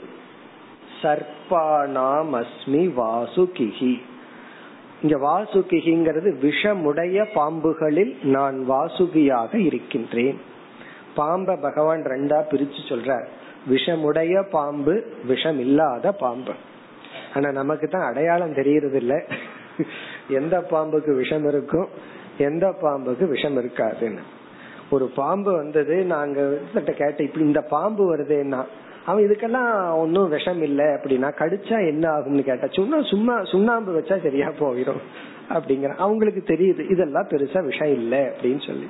சர்பானாமஸ்மி 1.02 2.82
வாசுகிஹி 3.00 3.94
இங்க 5.02 5.16
வாசுகிங்கிறது 5.28 6.30
விஷமுடைய 6.44 7.24
பாம்புகளில் 7.34 8.12
நான் 8.22 8.56
வாசுகியாக 8.68 9.58
இருக்கின்றேன். 9.58 10.38
பாம்ப 11.16 11.56
பகவான் 11.60 12.02
ரெண்டா 12.02 12.38
பிரிச்சு 12.50 12.80
சொல்றார். 12.88 13.26
விஷமுடைய 13.70 14.42
பாம்பு 14.50 14.94
விஷம் 15.24 15.58
இல்லாத 15.58 16.12
பாம்பு. 16.12 16.54
ஆனா 17.34 17.50
நமக்கு 17.50 17.88
தான் 17.88 18.08
அடையாளம் 18.10 18.54
தெரியறது 18.54 18.96
இல்ல 18.96 19.14
எந்த 20.28 20.66
பாம்புக்கு 20.70 21.14
விஷம் 21.14 21.46
இருக்கும் 21.48 21.88
எந்த 22.38 22.66
பாம்புக்கு 22.82 23.28
விஷம் 23.28 23.56
இருக்காதுன்னு. 23.56 24.24
ஒரு 24.90 25.06
பாம்பு 25.20 25.52
வந்தது 25.52 26.04
நாங்க 26.04 26.58
கேட்ட 26.74 27.22
இப்படி 27.22 27.44
இந்த 27.44 27.60
பாம்பு 27.60 28.02
வருதுன்னா 28.14 28.64
அவன் 29.06 29.24
இதுக்கெல்லாம் 29.24 29.94
ஒன்னும் 29.94 30.28
விஷம் 30.28 30.62
இல்ல 30.62 30.84
அப்படின்னா 30.94 31.30
கடிச்சா 31.38 31.86
என்ன 31.86 32.10
ஆகும்னு 32.10 32.42
கேட்டா 32.42 32.66
சும்மா 32.70 33.02
சும்மா 33.02 33.44
சுண்ணாம்பு 33.44 34.00
வச்சா 34.00 34.22
சரியா 34.22 34.48
போயிடும் 34.48 35.02
அப்படிங்கிற 35.48 35.94
அவங்களுக்கு 35.96 36.42
தெரியுது 36.46 36.90
இதெல்லாம் 36.90 37.28
பெருசா 37.28 37.64
விஷம் 37.64 37.92
இல்ல 37.92 38.16
அப்படின்னு 38.16 38.66
சொல்லி. 38.66 38.86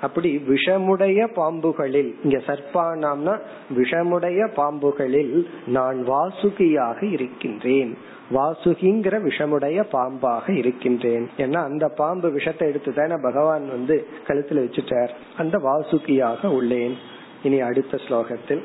அப்படி 0.00 0.42
விஷமுடைய 0.48 1.26
பாம்புகளில் 1.36 2.14
இங்க 2.24 2.38
சர்ப்பானாம்னா 2.46 3.40
விஷமுடைய 3.74 4.48
பாம்புகளில் 4.56 5.46
நான் 5.66 6.04
வாசுகியாக 6.04 7.02
இருக்கின்றேன். 7.12 7.96
வாசுகிங்கிற 8.30 9.14
விஷமுடைய 9.22 9.84
பாம்பாக 9.92 10.56
இருக்கின்றேன். 10.56 11.28
ஏன்னா 11.36 11.56
அந்த 11.56 11.88
பாம்பு 11.88 12.30
விஷத்தை 12.30 12.68
எடுத்து 12.68 12.92
தானே 12.94 13.14
பகவான் 13.22 13.68
வந்து 13.68 14.06
கழுத்துல 14.26 14.62
வச்சுட்டார். 14.66 15.08
அந்த 15.36 15.58
வாசுகியாக 15.58 16.46
உள்ளேன். 16.46 16.94
இனி 17.42 17.60
அடுத்த 17.60 17.98
ஸ்லோகத்தில். 18.08 18.62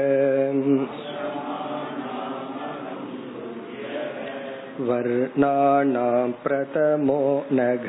वर्णानां 4.80 6.30
प्रथमो 6.42 7.20
नघ 7.52 7.88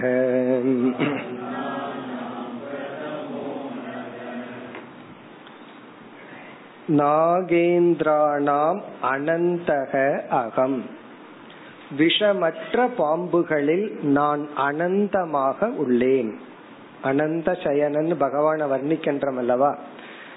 நாகேந்திராணாம் 7.49 8.79
அனந்தக 9.03 9.93
அகம் 10.37 10.77
விஷமற்ற 11.97 12.85
பாம்புகளில் 12.97 13.85
நான் 14.09 14.43
அனந்தமாக 14.65 15.69
உள்ளேன் 15.77 16.31
அனந்த 17.01 17.49
சயனன் 17.63 18.13
பகவான 18.17 18.67
வர்ணிக்கின்றோம் 18.67 19.39
அல்லவா 19.39 19.71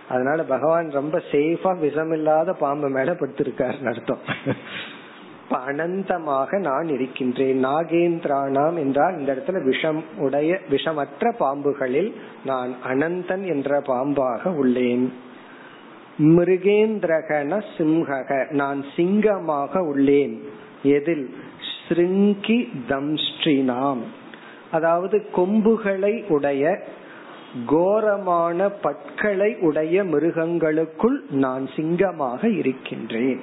அதனால 0.09 0.43
பகவான் 0.45 0.89
ரொம்ப 0.91 1.17
சேஃபா 1.33 1.73
விஷமில்லாத 1.81 2.55
பாம்பு 2.59 2.89
மேல 2.89 3.11
படுத்திருக்காரு 3.13 3.79
அர்த்தம் 3.93 4.23
அனந்தமாக 5.52 6.60
நான் 6.60 6.88
இருக்கின்றேன். 6.88 7.66
நாகேந்திரானாம் 7.66 8.76
என்றால் 8.76 9.18
இந்த 9.18 9.34
இடத்துல 9.34 9.64
விஷம் 9.64 10.04
உடைய 10.18 10.60
விஷமற்ற 10.70 11.32
பாம்புகளில் 11.40 12.14
நான் 12.46 12.74
அனந்தன் 12.88 13.46
என்ற 13.46 13.80
பாம்பாக 13.80 14.44
உள்ளேன். 14.44 15.12
மிருகேந்திரகன 16.18 17.64
சிம்ஹக 17.78 18.52
நான் 18.52 18.86
சிங்கமாக 18.96 19.82
உள்ளேன். 19.82 20.42
எதில்? 20.84 21.36
ஸ்ருங்கி 21.88 22.70
தம்ஸ்ட்ரினாம் 22.90 24.00
அதாவது 24.72 25.30
கொம்புகளை 25.32 26.24
உடைய 26.28 26.80
கோரமான 27.66 28.70
பற்களை 28.70 29.56
உடைய 29.62 30.04
மிருகங்களுக்குள் 30.04 31.24
நான் 31.30 31.70
சிங்கமாக 31.76 32.50
இருக்கின்றேன். 32.50 33.42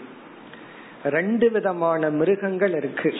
ரெண்டு 1.04 1.50
விதமான 1.50 2.10
மிருகங்கள் 2.10 2.74
இருக்கு. 2.74 3.12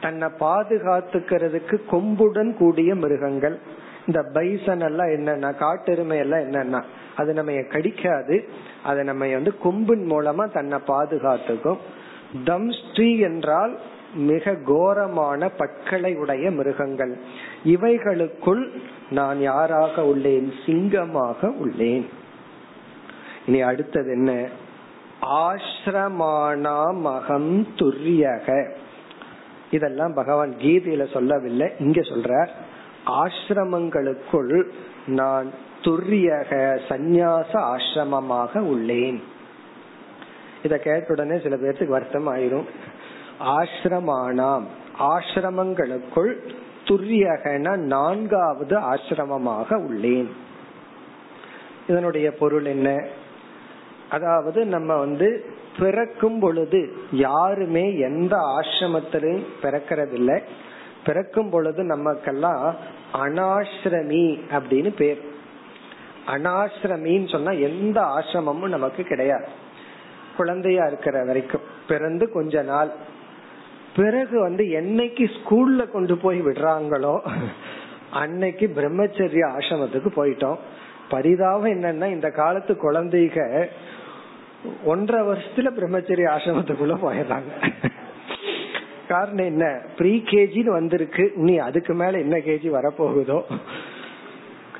தன்னை 0.00 0.28
பாதுகாத்துக்கிறதுக்கு 0.40 1.80
கொம்புடன் 1.90 2.54
கூடிய 2.54 2.94
மிருகங்கள். 2.94 3.58
இந்த 4.06 4.22
பைசன் 4.32 4.80
எல்லாம் 4.80 5.06
என்னன்னா 5.06 5.54
காட்டெருமை 5.54 6.18
எல்லாம் 6.18 6.40
என்னன்னா 6.40 6.82
அது 7.16 7.32
நம்ம 7.32 7.52
கடிக்காது. 7.52 8.48
அதை 8.82 9.04
நம்ம 9.04 9.26
வந்து 9.26 9.58
கொம்பின் 9.58 10.10
மூலமா 10.10 10.52
தன்னை 10.52 10.78
பாதுகாத்துக்கும். 10.86 11.78
தம்ஸ்ரீ 12.44 13.18
என்றால் 13.18 13.78
மிக 14.14 14.54
கோரமான 14.64 15.48
பற்களை 15.48 16.16
உடைய 16.16 16.50
மிருகங்கள். 16.50 17.16
இவைகளுக்குள் 17.64 18.68
நான் 19.10 19.40
யாராக 19.40 20.02
உள்ளேன்? 20.02 20.52
சிங்கமாக 20.66 21.48
உள்ளேன். 21.48 22.06
இனி 23.46 23.60
அடுத்தது 23.60 24.10
என்ன? 24.10 24.48
ஆசிரமானாமகம் 25.28 27.66
துரியக. 27.76 28.72
இதெல்லாம் 29.70 30.14
பகவான் 30.14 30.54
கீதையில 30.58 31.12
சொல்லவில்லை. 31.12 31.70
இங்க 31.78 32.00
சொல்றார் 32.00 32.48
ஆசிரமங்களுக்குள் 33.06 34.70
நான் 35.06 35.50
துரியக 35.82 36.80
சந்நியாச 36.88 37.52
ஆசிரமமாக 37.52 38.58
உள்ளேன். 38.58 39.22
இத 40.62 40.78
கேட்ட 40.78 41.06
உடனே 41.08 41.40
சில 41.42 41.56
பேர்த்துக்கு 41.56 41.86
வருத்தம் 41.86 42.36
ஆயிரும். 42.36 42.64
ஆசிரமானாம் 43.44 44.64
ஆசிரமங்களுக்குள் 44.98 46.36
துரியகன 46.84 47.76
நான்காவது 47.76 48.78
ஆசிரமமாக 48.78 49.74
உள்ளேன். 49.74 50.28
இதனுடைய 51.88 52.32
பொருள் 52.32 52.64
என்ன? 52.64 53.04
அதாவது 54.10 54.64
நம்ம 54.64 54.96
வந்து 54.96 55.28
பிறக்கும் 55.78 56.38
பொழுது 56.38 56.80
யாருமே 57.10 57.98
எந்த 57.98 58.36
ஆசிரமத்திலையும் 58.36 59.46
பிறக்கிறதில்லை. 59.62 60.38
பிறக்கும் 61.04 61.50
பொழுது 61.50 61.84
நமக்கெல்லாம் 61.84 62.76
அனாசிரமி 63.14 64.40
அப்படின்னு 64.50 64.90
பேர். 64.96 65.20
அனாசிரமின்னு 66.26 67.28
சொன்னா 67.28 67.50
எந்த 67.50 68.00
ஆசிரமமும் 68.00 68.74
நமக்கு 68.76 69.02
கிடையாது. 69.02 69.46
குழந்தையா 70.36 70.86
இருக்கிற 70.86 71.24
வரைக்கும் 71.24 71.68
பிறந்து 71.88 72.32
கொஞ்ச 72.32 72.62
நாள். 72.62 72.90
பிறகு 73.96 74.40
வந்து 74.40 74.64
என்னைக்கு 74.64 75.24
ஸ்கூல்ல 75.36 75.90
கொண்டு 75.90 76.16
போய் 76.16 76.40
விடுறாங்களோ 76.42 77.14
அன்னைக்கு 78.10 78.66
பிரம்மச்சரிய 78.76 79.44
ஆசிரமத்துக்கு 79.56 80.10
போயிட்டோம். 80.16 80.58
பரிதாபம் 81.08 81.72
என்னன்னா 81.72 82.06
இந்த 82.06 82.30
காலத்து 82.30 82.76
குழந்தைக 82.76 83.66
ஒன்றரை 84.84 85.26
வருஷத்துல 85.26 85.68
பிரம்மச்சரிய 85.76 86.26
ஆசிரமத்துக்குள்ள 86.36 86.94
போயிடுறாங்க. 87.02 87.80
காரணம் 89.08 89.44
என்ன? 89.44 89.80
ப்ரீ 89.96 90.22
கேஜின்னு 90.24 90.70
வந்திருக்கு. 90.70 91.32
நீ 91.34 91.56
அதுக்கு 91.56 91.94
மேல 91.94 92.18
என்ன 92.18 92.36
கேஜி 92.36 92.70
வரப்போகுதோ? 92.70 93.42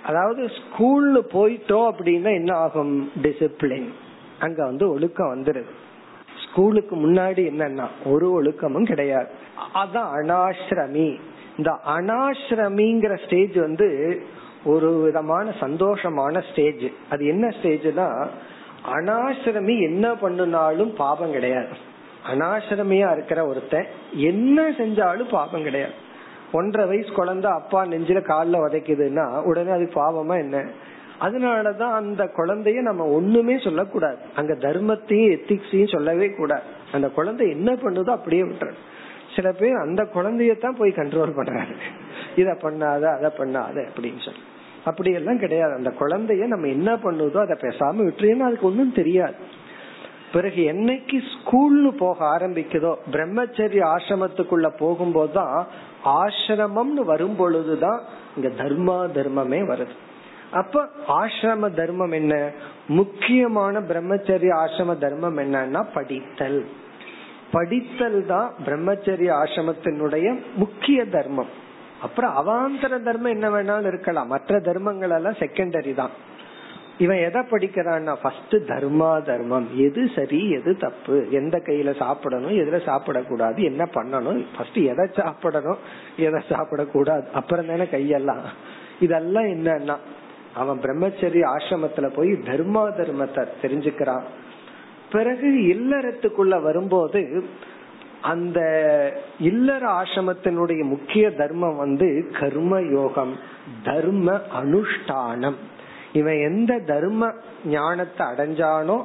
அதாவது 0.05 0.45
ஸ்கூல்ல 0.45 1.18
போயிட்டோம் 1.33 1.91
அப்படின்னா 1.91 2.35
என்ன 2.35 2.55
ஆகும்? 2.55 3.12
டிசிப்ளின் 3.22 3.89
அங்க 4.39 4.64
வந்து 4.64 4.91
ஒழுக்கம் 4.91 5.35
வந்துருது. 5.35 5.70
ஸ்கூலுக்கு 6.49 6.97
முன்னாடி 6.97 7.43
என்னன்னா 7.51 7.87
ஒரு 8.05 8.43
ஒழுக்கமும் 8.43 8.87
கிடையாது. 8.87 9.29
அதான் 9.74 10.11
அனாசிரமி. 10.14 11.20
இந்த 11.57 11.79
அனாசிரமிங்கிற 11.87 13.26
ஸ்டேஜ் 13.26 13.57
வந்து 13.57 14.22
ஒரு 14.64 15.01
விதமான 15.01 15.55
சந்தோஷமான 15.61 16.43
ஸ்டேஜ் 16.51 16.93
அது 17.11 17.26
என்ன 17.26 17.49
ஸ்டேஜ்னா 17.62 18.29
அனாசிரமி 18.95 19.80
என்ன 19.80 20.12
பண்ணுனாலும் 20.12 20.95
பாபம் 20.95 21.32
கிடையாது. 21.32 21.68
அனாசிரமியா 22.32 23.12
இருக்கிற 23.12 23.47
ஒருத்தன் 23.47 23.86
என்ன 24.12 24.70
செஞ்சாலும் 24.70 25.30
பாபம் 25.30 25.62
கிடையாது. 25.62 25.93
ஒன்றரை 26.53 26.89
வயசு 26.89 27.12
குழந்தை 27.12 27.51
அப்பா 27.51 27.84
நெஞ்சில 27.84 28.20
காலில் 28.22 28.61
உதைக்குதுன்னா 28.61 29.26
உடனே 29.43 29.70
அது 29.70 29.91
பாவமா 29.95 30.36
என்ன? 30.39 30.64
அதனாலதான் 31.20 31.93
அந்த 31.93 32.24
குழந்தைய 32.36 32.80
நம்ம 32.80 33.05
ஒண்ணுமே 33.05 33.59
சொல்லக்கூடாது. 33.59 34.18
அங்க 34.36 34.53
தர்மத்தையும் 34.55 35.32
எத்திக்ஸையும் 35.36 35.93
சொல்லவே 35.93 36.28
கூடாது. 36.30 36.62
அந்த 36.93 37.09
குழந்தை 37.09 37.51
என்ன 37.51 37.72
பண்ணுதோ 37.72 38.11
அப்படியே 38.11 38.43
விட்டுற 38.43 38.70
சில 39.36 39.53
பேர் 39.53 39.74
அந்த 39.76 40.03
குழந்தையத்தான் 40.14 40.78
போய் 40.78 40.91
கண்ட்ரோல் 40.91 41.36
பண்றாரு. 41.39 41.74
இத 42.36 42.57
பண்ணாத 42.62 43.05
அதை 43.16 43.30
பண்ணாத 43.39 43.76
அப்படின்னு 43.89 44.24
சொல்லி. 44.24 44.43
அப்படி 44.89 45.11
எல்லாம் 45.12 45.39
கிடையாது. 45.39 45.72
அந்த 45.72 45.91
குழந்தைய 46.01 46.47
நம்ம 46.47 46.66
என்ன 46.66 46.91
பண்ணுதோ 46.97 47.39
அதை 47.45 47.57
பேசாம 47.61 48.05
விட்டுறேன்னு 48.09 48.49
அதுக்கு 48.49 48.66
ஒன்றும் 48.66 48.99
தெரியாது. 49.01 49.39
பிறகு 50.32 50.62
என்னைக்கு 50.72 51.18
ஸ்கூல்னு 51.32 51.91
போக 51.99 52.18
ஆரம்பிக்குதோ 52.24 52.91
பிரம்மச்சரிய 53.12 53.84
ஆசிரமத்துக்குள்ள 53.95 54.68
போகும்போதுதான் 54.80 55.57
ஆசிரமம்னு 56.18 57.05
வரும் 57.12 57.36
பொழுதுதான் 57.36 58.01
இங்க 58.36 58.49
தர்மா 58.62 58.99
தர்மமே 59.18 59.61
வருது. 59.72 59.95
அப்ப 60.51 60.82
ஆசிரம 61.09 61.70
தர்மம் 61.74 62.14
என்ன? 62.20 62.34
முக்கியமான 62.89 63.80
பிரம்மச்சரிய 63.80 64.53
ஆசிரம 64.64 64.99
தர்மம் 64.99 65.39
என்னன்னா 65.39 65.80
படித்தல். 65.95 66.61
படித்தல் 67.51 68.20
தான் 68.26 68.49
பிரம்மச்சரிய 68.66 69.30
ஆசிரமத்தினுடைய 69.43 70.26
முக்கிய 70.55 71.05
தர்மம். 71.05 71.51
அப்புறம் 72.03 72.35
அவாந்தர 72.41 73.03
தர்மம் 73.03 73.35
என்ன 73.37 73.49
வேணாலும் 73.49 73.87
இருக்கலாம். 73.87 74.27
மற்ற 74.27 74.61
தர்மங்கள் 74.61 75.11
எல்லாம் 75.11 75.33
செகண்டரி 75.33 75.95
தான். 75.95 76.11
இவன் 76.99 77.17
எதை 77.17 77.41
படிக்கிறான்னா 77.41 78.17
ஃபர்ஸ்ட் 78.23 78.55
தர்மா 78.55 79.23
தர்மம். 79.23 79.69
எது 79.77 80.11
சரி 80.15 80.51
எது 80.51 80.77
தப்பு? 80.77 81.27
எந்த 81.31 81.57
கையில 81.59 81.97
சாப்பிடணும் 81.97 82.51
எதுல 82.51 82.79
சாப்பிடக்கூடாது 82.87 83.63
என்ன 83.63 83.85
பண்ணணும்? 83.85 84.45
ஃபர்ஸ்ட் 84.57 84.77
எதை 84.77 85.07
சாப்பிடணும் 85.15 85.79
எதை 86.17 86.43
சாப்பிடக்கூடாது? 86.49 87.31
அப்புறம் 87.33 87.67
தானே 87.67 87.83
கையெல்லாம். 87.83 88.43
இதெல்லாம் 89.01 89.45
என்னன்னா 89.45 89.97
அவன் 90.55 90.79
பிரம்மச்சரி 90.79 91.41
ஆசிரமத்துல 91.55 92.09
போய் 92.15 92.29
தர்மா 92.29 92.83
தர்மத்தை 93.01 93.47
தெரிஞ்சுக்கிறான். 93.63 94.23
பிறகு 95.13 95.49
இல்லறத்துக்குள்ள 95.51 96.63
வரும்போது 96.63 97.45
அந்த 98.23 98.61
இல்லற 99.41 100.03
ஆசிரமத்தினுடைய 100.03 100.83
முக்கிய 100.83 101.33
தர்மம் 101.33 101.77
வந்து 101.77 102.31
கர்ம 102.41 102.81
யோகம் 102.81 103.37
தர்ம 103.85 104.41
அனுஷ்டானம். 104.62 105.55
இவன் 106.12 106.39
எந்த 106.39 106.79
தர்ம 106.79 107.33
ஞானத்தை 107.66 108.27
அடைஞ்சானோ 108.27 109.05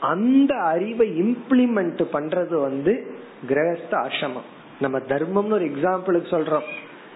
அந்த 0.00 0.54
அறிவை 0.54 1.22
இம்ப்ளிமெண்ட் 1.22 2.00
பண்றது 2.12 2.60
வந்து 2.60 3.14
கிரகஸ்த 3.48 3.92
ஆசிரமம். 3.92 4.48
நம்ம 4.80 4.98
தர்மம்னு 4.98 5.50
ஒரு 5.50 5.64
எக்ஸாம்பிளுக்கு 5.64 6.34
சொல்றோம். 6.34 6.68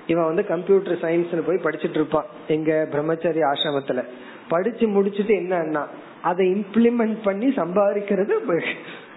இவன் 0.07 0.24
வந்து 0.24 0.47
கம்ப்யூட்டர் 0.47 0.99
சயின்ஸ் 0.99 1.47
போய் 1.47 1.64
படிச்சுட்டு 1.64 1.95
இருப்பான் 1.95 2.26
எங்க 2.49 2.88
பிரம்மச்சரி 2.92 3.40
ஆசிரமத்துல. 3.53 4.05
படிச்சு 4.49 4.86
முடிச்சுட்டு 4.86 5.34
என்னன்னா 5.42 5.86
அதை 6.22 6.53
இம்ப்ளிமெண்ட் 6.53 7.16
பண்ணி 7.24 7.47
சம்பாதிக்கிறது 7.47 8.62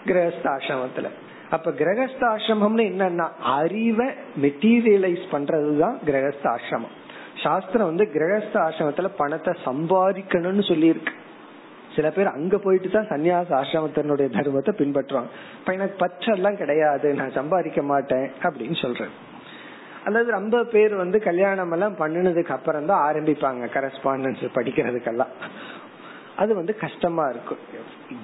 கிரகஸ்த 0.05 0.43
ஆசிரமத்துல. 0.43 1.05
அப்ப 1.49 1.71
கிரகஸ்தாசிரமம்னு 1.71 2.85
என்னன்னா 2.91 3.27
அறிவை 3.41 4.07
மெட்டீரியலைஸ் 4.41 5.23
பண்றதுதான் 5.31 5.97
கிரகஸ்தாசிரமம். 6.05 6.95
சாஸ்திரம் 7.43 7.85
வந்து 7.85 8.05
கிரகஸ்தாசிரமத்துல 8.13 9.09
பணத்தை 9.17 9.53
சம்பாதிக்கணும்னு 9.65 10.63
சொல்லியிருக்கு. 10.71 11.13
சில 11.95 12.09
பேர் 12.09 12.27
அங்க 12.27 12.57
போயிட்டு 12.57 12.89
தான் 12.89 13.07
சன்னியாச 13.07 13.49
ஆசிரமத்தினுடைய 13.61 14.27
தர்மத்தை 14.37 14.71
பின்பற்றுவாங்க. 14.81 15.31
இப்ப 15.59 15.73
எனக்கு 15.73 15.95
பச்செல்லாம் 16.05 16.57
கிடையாது 16.57 17.13
நான் 17.13 17.31
சம்பாதிக்க 17.31 17.81
மாட்டேன் 17.81 18.31
அப்படின்னு 18.43 18.81
சொல்றேன் 18.81 19.15
அல்லது 20.03 20.31
ரொம்ப 20.31 20.63
பேர் 20.63 20.95
வந்து 20.95 21.19
கல்யாணம் 21.19 21.71
எல்லாம் 21.71 21.95
பண்ணினதுக்கு 21.97 22.51
அப்புறம் 22.51 22.85
தான் 22.85 23.03
ஆரம்பிப்பாங்க 23.07 23.65
கரஸ்பாண்டன்ஸ் 23.73 24.43
படிக்கிறதுக்கெல்லாம். 24.55 25.33
அது 26.37 26.55
வந்து 26.55 26.73
கஷ்டமா 26.77 27.25
இருக்கும் 27.27 27.61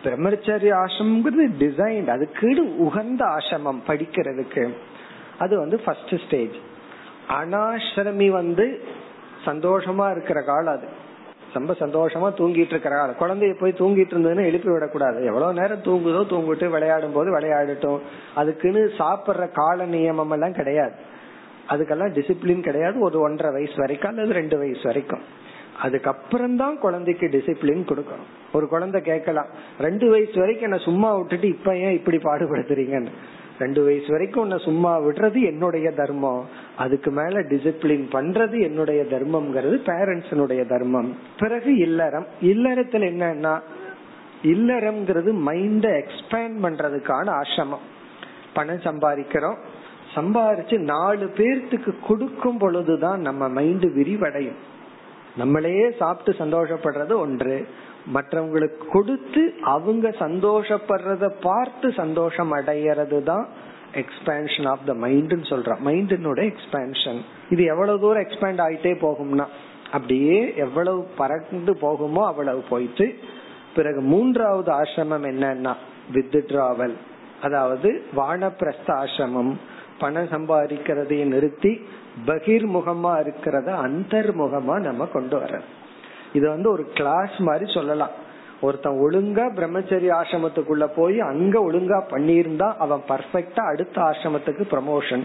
பிரம்மச்சரிய 0.03 0.73
ஆசிரமங்கிறது 0.83 1.45
டிசைன் 1.59 2.07
அதுக்கு 2.07 2.75
உகந்த 2.77 3.25
ஆசிரமம் 3.25 3.81
படிக்கிறதுக்கு. 3.87 4.63
அது 5.39 5.59
வந்து 5.59 5.79
ஃபர்ஸ்ட் 5.79 6.13
ஸ்டேஜ் 6.25 6.55
அனாசிரமி 7.29 8.29
வந்து 8.29 8.65
சந்தோஷமா 9.45 10.11
இருக்கிற 10.11 10.41
காலம் 10.41 10.75
அது. 10.77 10.87
ரொம்ப 11.53 11.73
சந்தோஷமா 11.79 12.27
தூங்கிட்டு 12.39 12.73
இருக்கிற 12.73 12.95
காலம். 12.95 13.19
குழந்தைய 13.19 13.53
போய் 13.59 13.79
தூங்கிட்டு 13.79 14.13
இருந்ததுன்னு 14.15 14.45
எழுப்பி 14.45 14.69
விடக்கூடாது. 14.71 15.25
எவ்வளவு 15.25 15.53
நேரம் 15.53 15.83
தூங்குதோ 15.83 16.21
தூங்கிட்டு 16.33 16.69
விளையாடும் 16.69 17.11
போது 17.11 17.39
விளையாடட்டும். 17.39 17.99
அதுக்குன்னு 18.35 18.91
சாப்பிடுற 18.97 19.51
கால 19.51 19.85
நியமம் 19.85 20.31
எல்லாம் 20.31 20.53
கிடையாது. 20.53 20.93
அதுக்கெல்லாம் 21.69 22.15
டிசிப்ளின் 22.17 22.63
கிடையாது. 22.63 22.99
ஒரு 22.99 23.19
ஒன்றரை 23.19 23.53
வயசு 23.53 23.77
வரைக்கும் 23.77 24.09
அல்லது 24.09 24.33
ரெண்டு 24.33 24.57
வயசு 24.57 24.81
வரைக்கும். 24.83 25.21
அதுக்கப்புறம் 25.81 26.55
தான் 26.55 26.79
குழந்தைக்கு 26.79 27.27
டிசிப்ளின் 27.27 27.87
கொடுக்கணும். 27.87 28.53
ஒரு 28.53 28.67
குழந்தை 28.67 29.01
கேட்கலாம் 29.01 29.47
ரெண்டு 29.79 30.09
வயசு 30.09 30.31
வரைக்கும் 30.35 30.71
என்ன 30.71 30.83
சும்மா 30.83 31.15
விட்டுட்டு 31.15 31.47
இப்ப 31.47 31.77
ஏன் 31.77 31.93
இப்படி 31.93 32.17
பாடுபடுத்துறீங்கன்னு? 32.17 33.07
ரெண்டு 33.59 33.83
வயசு 33.83 34.05
வரைக்கும் 34.07 34.41
உன்னை 34.41 34.57
சும்மா 34.57 34.99
விடுறது 34.99 35.45
என்னுடைய 35.45 35.91
தர்மம். 35.91 36.47
அதுக்கு 36.77 37.11
மேல 37.11 37.41
டிசிப்ளின் 37.41 38.05
பண்றது 38.11 38.61
என்னுடைய 38.61 39.03
தர்மம்ங்கிறது 39.03 39.79
பேரண்ட்ஸனுடைய 39.85 40.67
தர்மம். 40.67 41.15
பிறகு 41.39 41.77
இல்லறம். 41.77 42.25
இல்லறத்துல 42.41 43.11
என்னன்னா 43.11 43.59
இல்லறம்ங்கிறது 44.43 45.33
மைண்ட 45.33 46.01
எக்ஸ்பேண்ட் 46.01 46.55
பண்றதுக்கான 46.63 47.41
ஆசிரமம். 47.41 47.85
பணம் 48.53 48.79
சம்பாதிக்கிறோம். 48.79 49.55
சம்பாரிச்சு 50.15 50.79
நாலு 50.79 51.31
பேர்த்துக்கு 51.37 51.93
கொடுக்கும் 52.07 52.57
பொழுதுதான் 52.57 53.21
நம்ம 53.21 53.49
மைண்ட் 53.49 53.85
விரிவடையும். 53.85 54.57
நம்மளே 55.37 55.73
சாப்பிட்டு 56.01 56.31
சந்தோஷப்படுறது 56.43 57.13
ஒன்று. 57.25 57.57
மற்றவங்களுக்கு 58.15 58.81
கொடுத்து 58.91 59.41
அவங்க 59.73 60.09
சந்தோஷப்படுறத 60.19 61.27
பார்த்து 61.41 61.87
சந்தோஷம் 61.91 62.51
அடையிறது 62.51 63.19
தான் 63.23 63.45
எக்ஸ்பேன்ஷன் 64.01 64.67
ஆஃப் 64.71 64.85
த 64.85 64.93
மைண்ட்னு 64.93 65.45
சொல்றோம். 65.51 65.81
மைண்டினோட 65.87 66.41
எக்ஸ்பேன்ஷன் 66.51 67.19
இது 67.49 67.63
எவ்வளவு 67.63 67.99
தூரம் 67.99 68.25
எக்ஸ்பேண்ட் 68.25 68.63
ஆயிட்டே 68.65 68.93
போகும்னா 69.05 69.45
அப்படியே 69.91 70.37
எவ்வளவு 70.55 71.01
பறந்து 71.17 71.73
போகுமோ 71.81 72.21
அவ்வளவு 72.25 72.61
போயிட்டு 72.69 73.07
பிறகு 73.75 74.01
மூன்றாவது 74.01 74.71
ஆசிரமம் 74.73 75.27
என்னன்னா 75.31 75.73
வித்ட்ராவல் 76.13 76.95
அதாவது 77.41 77.89
வானப்பிரஸ்த 78.17 78.89
ஆசிரமம். 79.03 79.53
பணம் 79.99 80.31
சம்பாதிக்கிறதையும் 80.31 81.33
நிறுத்தி 81.35 81.71
பகிர்முகமா 82.27 83.13
இருக்கிறத 83.23 83.69
அந்தர்முகமா 83.85 84.75
நம்ம 84.79 85.05
கொண்டு 85.05 85.39
வர 85.39 85.61
இது 86.33 86.45
வந்து 86.49 86.71
ஒரு 86.71 86.83
கிளாஸ் 86.97 87.35
மாதிரி 87.37 87.65
சொல்லலாம். 87.73 88.13
ஒருத்தன் 88.61 88.99
ஒழுங்கா 89.05 89.45
பிரம்மச்சரிய 89.57 90.11
ஆசிரமத்துக்குள்ள 90.19 90.85
போய் 90.95 91.19
அங்க 91.19 91.55
ஒழுங்கா 91.59 91.99
பண்ணியிருந்தா 92.11 92.67
அவன் 92.77 93.01
பர்ஃபெக்டா 93.07 93.63
அடுத்த 93.71 94.01
ஆசிரமத்துக்கு 94.01 94.63
ப்ரமோஷன் 94.73 95.23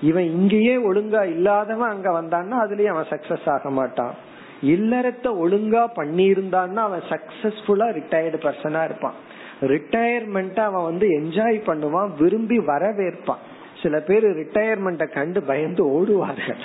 இவன் 0.00 0.24
இங்கேயே 0.24 0.74
ஒழுங்கா 0.76 1.22
இல்லாதவன் 1.24 1.92
அங்க 1.94 2.10
வந்தான்னா 2.20 2.56
அதுலயே 2.64 2.86
அவன் 2.86 3.10
சக்சஸ் 3.10 3.48
ஆக 3.50 3.70
மாட்டான். 3.70 4.14
இல்லறத்தை 4.60 5.30
ஒழுங்கா 5.44 5.82
பண்ணியிருந்தான்னா 5.96 6.82
அவன் 6.88 7.04
சக்சஸ்ஃபுல்லா 7.10 7.88
ரிட்டையர்டு 7.98 8.38
பர்சனா 8.46 8.84
இருப்பான். 8.84 9.16
ரிட்டையர்மெண்ட் 9.60 10.60
அவன் 10.60 10.82
வந்து 10.82 11.06
என்ஜாய் 11.20 11.58
பண்ணுவான் 11.66 12.10
விரும்பி 12.18 12.58
வரவேற்பான். 12.58 13.42
சில 13.82 14.00
பேர் 14.00 14.24
ரிட்டையர்மெண்ட்டை 14.24 15.12
கண்டு 15.12 15.42
பயந்து 15.42 16.00
ஓடுவார்கள். 16.00 16.60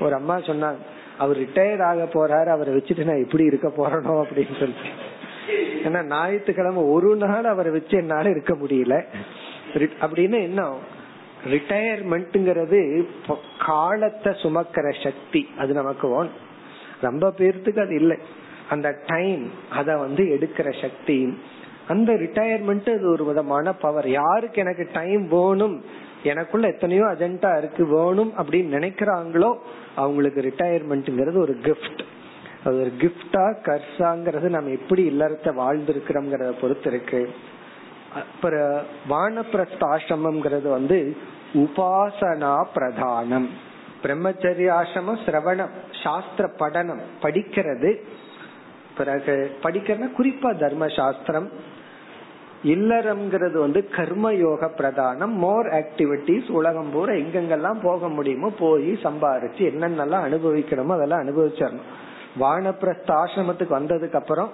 ஒரு 0.00 0.14
அம்மா 0.14 0.38
சொன்னாங்க 0.38 0.76
அவர் 1.18 1.36
ரிட்டையர் 1.36 1.82
ஆக 1.82 2.08
போறாரு 2.12 2.46
அவரை 2.46 2.74
வச்சுட்டு 2.74 3.04
நான் 3.04 3.22
எப்படி 3.22 3.44
இருக்க 3.44 3.68
போறனோ? 3.68 4.24
அப்படின்னு 4.24 4.58
சொல்லிட்டு. 4.58 4.88
ஏன்னா 5.84 6.04
ஞாயிற்றுக்கிழமை 6.04 6.82
ஒரு 6.82 7.16
நாள் 7.16 7.44
அவரை 7.44 7.72
வச்சு 7.72 7.98
என்னால 7.98 8.30
இருக்க 8.30 8.54
முடியல. 8.54 9.04
அப்படின்னு 9.74 10.42
என்ன? 10.42 10.72
ரிட்டையர்மெண்ட்ங்கிறது 11.46 13.06
காலத்தை 13.66 14.32
சுமக்கிற 14.32 15.02
சக்தி. 15.02 15.48
அது 15.58 15.72
நமக்கு 15.72 16.08
வேணும். 16.08 16.52
ரொம்ப 17.00 17.32
பேர்த்துக்கு 17.36 17.80
அது 17.80 17.94
இல்லை. 17.94 18.16
அந்த 18.70 18.94
டைம் 19.06 19.50
அத 19.70 19.96
வந்து 19.96 20.24
எடுக்கிற 20.24 20.80
சக்தி. 20.80 21.38
அந்த 21.88 22.12
ரிட்டையர்மெண்ட் 22.12 22.94
அது 22.94 23.10
ஒரு 23.10 23.24
விதமான 23.24 23.72
பவர் 23.72 24.08
யாருக்கு 24.08 24.60
எனக்கு 24.60 24.88
டைம் 24.92 25.28
வேணும்? 25.28 25.84
எனக்குள்ள 26.24 26.66
எத்தனையோ 26.68 27.04
அஜெண்டா 27.04 27.50
இருக்கு 27.58 27.84
வேணும் 27.86 28.32
அப்படின்னு 28.38 28.74
நினைக்கிறாங்களோ 28.76 29.50
அவங்களுக்கு 29.94 30.40
ரிட்டையர்மெண்ட்ங்கிறது 30.40 31.38
ஒரு 31.46 31.54
கிஃப்ட் 31.62 32.02
அது 32.64 32.76
ஒரு 32.80 32.92
கிஃப்டா 33.02 33.44
கர்சாங்கிறது 33.66 34.48
நம்ம 34.48 34.70
எப்படி 34.70 35.02
இல்லறத்தை 35.10 35.50
வாழ்ந்திருக்கிறோம்ங்கிறத 35.62 36.52
பொறுத்து 36.60 36.88
இருக்கு. 36.90 37.20
அப்புறம் 38.20 38.76
வானப்பிரஸ்த 39.10 39.82
ஆசிரமம்ங்கிறது 39.94 40.68
வந்து 40.68 40.98
உபாசனா 41.62 42.54
பிரதானம். 42.74 43.48
பிரம்மச்சரிய 44.04 44.70
ஆசிரமம் 44.80 45.20
சிரவணம் 45.26 45.74
சாஸ்திர 46.02 46.46
படனம் 46.58 47.02
படிக்கிறது. 47.22 47.90
பிறகு 48.98 49.36
படிக்கிறதுனா 49.62 50.10
குறிப்பா 50.18 50.50
தர்ம 50.58 50.88
சாஸ்திரம் 50.98 51.48
இல்லறம்ங்கிறது 52.64 53.58
வந்து 53.58 53.88
கர்மயோக 53.96 54.68
பிரதானம். 54.78 55.34
மோர் 55.34 55.66
ஆக்டிவிட்டிஸ் 55.66 56.50
உலகம் 56.50 56.90
பூரா 56.90 57.12
எங்கெங்கெல்லாம் 57.12 57.80
போக 57.82 58.08
முடியுமோ 58.08 58.50
போய் 58.58 58.98
சம்பாரிச்சு 59.02 59.62
என்னென்னலாம் 59.72 60.26
அனுபவிக்கணுமோ 60.28 60.94
அதெல்லாம் 60.94 61.22
அனுபவிச்சிடணும். 61.24 61.88
வானப்பிரஸ்த 62.40 63.10
ஆசிரமத்துக்கு 63.22 63.74
வந்ததுக்கு 63.80 64.14
அப்புறம் 64.14 64.50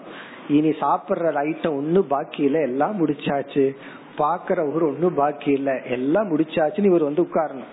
இனி 0.49 0.69
சாப்பிடுற 0.69 1.33
ஐட்டம் 1.49 1.77
ஒண்ணு 1.81 1.99
பாக்கி 1.99 2.43
இல்ல 2.43 2.61
எல்லாம் 2.61 3.07
முடிச்சாச்சு. 3.07 3.77
பாக்குற 4.19 4.75
ஊர் 4.75 4.83
ஒன்னும் 4.83 5.15
பாக்கி 5.15 5.51
இல்ல. 5.51 5.83
எல்லாம் 5.83 6.37
முடிச்சாச்சுன்னு 6.37 6.85
இவர் 6.85 7.03
வந்து 7.03 7.23
உட்காரணும். 7.23 7.71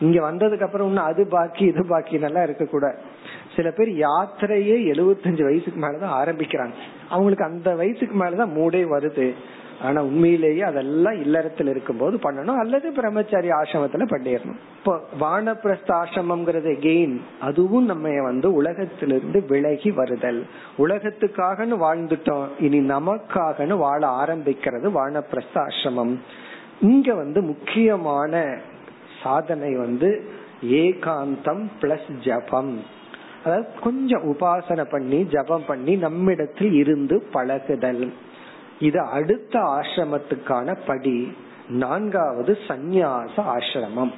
இங்க 0.00 0.30
வந்ததுக்கு 0.30 0.62
அப்புறம் 0.62 0.86
இன்னும் 0.86 1.04
அது 1.04 1.26
பாக்கி 1.26 1.64
இது 1.64 1.86
பாக்கி 1.88 2.18
நல்லா 2.18 2.42
இருக்க 2.42 2.64
கூட 2.64 2.96
சில 3.56 3.70
பேர் 3.70 3.88
யாத்திரையே 3.88 4.76
எழுபத்தஞ்சு 4.92 5.42
வயசுக்கு 5.42 5.80
மேலதான் 5.80 6.16
ஆரம்பிக்கிறாங்க. 6.22 6.76
அவங்களுக்கு 7.08 7.44
அந்த 7.44 7.74
வயசுக்கு 7.74 8.24
மேலதான் 8.24 8.54
மூடே 8.56 8.82
வருது. 8.84 9.34
ஆனா 9.82 10.02
உண்மையிலேயே 10.02 10.62
அதெல்லாம் 10.62 11.20
இல்லறத்தில் 11.20 11.66
இருக்கும்போது 11.66 12.16
பண்ணணும் 12.16 12.58
அல்லது 12.58 12.92
பிரம்மச்சாரி 12.92 13.48
ஆசிரமத்துல 13.48 14.06
பண்ணிடணும். 14.10 14.58
இப்போ 14.76 14.94
வானப்பிரஸ்த 15.20 15.90
ஆசிரமம்ங்கிறது 16.00 16.72
கெயின் 16.80 17.16
அதுவும் 17.40 17.84
நம்ம 17.84 18.22
வந்து 18.22 18.54
உலகத்திலிருந்து 18.54 19.44
விலகி 19.48 19.90
வருதல். 19.90 20.46
உலகத்துக்காகனு 20.78 21.78
வாழ்ந்துட்டோம் 21.86 22.46
இனி 22.58 22.80
நமக்காகனு 22.88 23.76
வாழ 23.76 24.06
ஆரம்பிக்கிறது 24.06 24.90
வானப்பிரஸ்த 24.98 25.56
ஆசிரமம் 25.66 26.14
இங்க 26.80 27.14
வந்து 27.14 27.42
முக்கியமான 27.42 28.42
சாதனை 29.22 29.76
வந்து 29.76 30.10
ஏகாந்தம் 30.62 31.64
பிளஸ் 31.80 32.10
ஜபம். 32.24 32.74
அதாவது 33.44 33.66
கொஞ்சம் 33.80 34.24
உபாசனை 34.32 34.84
பண்ணி 34.90 35.24
ஜபம் 35.24 35.64
பண்ணி 35.66 35.96
நம்மிடத்தில் 35.96 36.72
இருந்து 36.72 37.16
பழகுதல். 37.32 38.12
இது 38.80 39.00
அடுத்த 39.18 39.54
ஆசிரமத்துக்கான 39.76 40.76
படி. 40.86 41.16
நான்காவது 41.82 42.52
சந்நியாச 42.68 43.34
ஆசிரமம். 43.56 44.12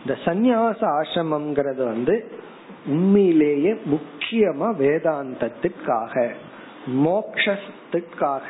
இந்த 0.00 0.14
சந்நியாச 0.26 0.80
ஆசிரமம்ங்கிறது 0.98 1.82
வந்து 1.92 2.14
உண்மையிலேயே 2.86 3.72
முக்கியமா 3.92 4.68
வேதாந்தத்திற்காக 4.82 6.14
மோக்ஷத்துக்காக 7.06 8.48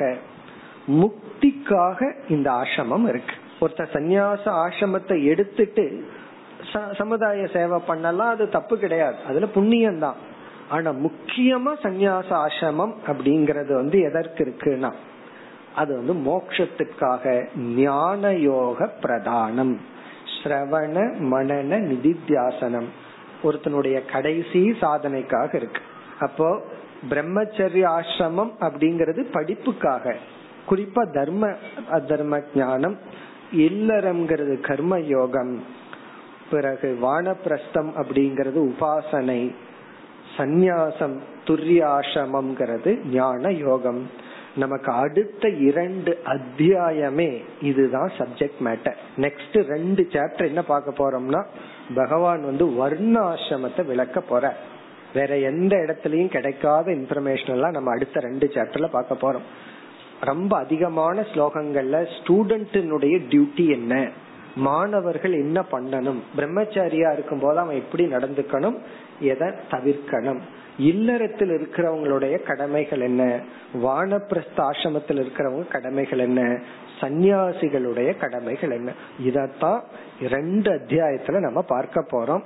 முக்திக்காக 1.01 1.99
இந்த 2.29 2.47
ஆசிரமம் 2.51 3.05
இருக்கு. 3.11 3.35
ஒருத்தர் 3.61 3.95
சந்நியாச 3.97 4.43
ஆசிரமத்தை 4.63 5.17
எடுத்துட்டு 5.23 5.85
சமுதாய 6.99 7.47
சேவை 7.53 7.79
பண்ணலாம் 7.87 8.33
அது 8.35 8.45
தப்பு 8.49 8.75
கிடையாது. 8.83 9.17
அதுல 9.29 9.47
புண்ணியம் 9.55 9.99
தான் 9.99 10.19
ஆனா 10.69 10.91
முக்கியமா 11.05 11.73
சந்நியாச 11.85 12.29
ஆசிரமம் 12.45 12.93
அப்படிங்கறது 13.11 13.73
வந்து 13.81 13.97
எதற்கு 14.09 14.41
இருக்குன்னா 14.45 14.91
அது 15.75 16.03
வந்து 16.03 16.31
மோக்ஷத்துக்காக 16.31 17.47
ஞான 17.57 18.33
யோக 18.33 18.93
பிரதானம். 19.01 19.77
ஸ்ரவண 20.43 21.15
மனன 21.19 21.79
நிதித்தியாசனம். 21.79 22.85
ஒருத்தனுடைய 23.43 24.11
கடைசி 24.11 24.71
சாதனைக்காக 24.81 25.55
இருக்கு. 25.55 25.81
அப்போ 26.19 26.61
பிரம்மச்சரிய 27.09 27.99
ஆசிரமம் 27.99 28.51
அப்படிங்கிறது 28.59 29.21
படிப்புக்காக. 29.31 30.15
குறிப்பா 30.69 31.11
தர்ம 31.11 31.55
அதர்ம 31.91 32.43
ஞானம் 32.55 32.97
இல்லறம்ங்கிறது 33.53 34.59
கர்ம 34.59 34.99
யோகம். 34.99 35.63
பிறகு 36.49 36.97
வானப்பிரஸ்தம் 37.01 37.91
அப்படிங்கிறது 37.95 38.71
உபாசனை. 38.71 39.55
சந்நியாசம் 40.37 41.17
துரியாசிரமம்ங்கிறது 41.45 43.05
ஞான 43.05 43.51
யோகம். 43.51 44.09
நமக்கு 44.55 44.91
அடுத்த 44.91 45.49
இரண்டு 45.49 46.17
அத்தியாயமே 46.25 47.43
இதுதான் 47.61 48.11
சப்ஜெக்ட் 48.17 48.61
மேட்டர் 48.63 48.97
நெக்ஸ்ட் 49.17 49.57
ரெண்டு 49.67 50.07
சாப்டர் 50.09 50.45
என்ன 50.45 50.63
பார்க்க 50.63 50.91
போறோம்னா 50.91 51.45
பகவான் 51.95 52.43
வந்து 52.43 52.65
வர்ணாசிரமத்தை 52.65 53.85
விளக்க 53.85 54.21
போற 54.21 54.55
வேற 55.13 55.37
எந்த 55.37 55.75
இடத்துலயும் 55.75 56.27
கிடைக்காத 56.27 56.91
இன்ஃபர்மேஷன் 56.91 57.49
எல்லாம் 57.49 57.71
நம்ம 57.71 57.91
அடுத்த 57.91 58.19
ரெண்டு 58.19 58.47
சாப்டர்ல 58.47 58.87
பார்க்க 58.87 59.15
போறோம். 59.23 59.47
ரொம்ப 60.19 60.57
அதிகமான 60.57 61.21
ஸ்லோகங்கள்ல 61.21 62.07
ஸ்டூடெண்டினுடைய 62.17 63.15
டியூட்டி 63.29 63.69
என்ன? 63.69 64.09
மாணவர்கள் 64.55 65.33
என்ன 65.33 65.65
பண்ணணும்? 65.71 66.19
பிரம்மச்சாரியா 66.37 67.13
இருக்கும் 67.13 67.39
போது 67.39 67.59
அவன் 67.59 67.75
எப்படி 67.75 68.05
நடந்துக்கணும்? 68.05 68.77
எதை 69.19 69.47
தவிர்க்கணும்? 69.71 70.39
இல்லறத்தில் 70.77 71.49
இருக்கிறவங்களுடைய 71.49 72.43
கடமைகள் 72.43 72.99
என்ன? 72.99 73.39
வானப்பிரஸ்த 73.83 74.57
ஆசிரமத்தில் 74.57 75.27
இருக்கிறவங்க 75.27 75.67
கடமைகள் 75.67 76.19
என்ன? 76.19 76.59
சந்நியாசிகளுடைய 77.01 78.17
கடமைகள் 78.17 78.71
என்ன? 78.71 78.91
இதத்தான் 79.23 79.81
ரெண்டு 80.21 80.71
அத்தியாயத்துல 80.71 81.39
நம்ம 81.39 81.61
பார்க்க 81.61 82.05
போறோம். 82.11 82.41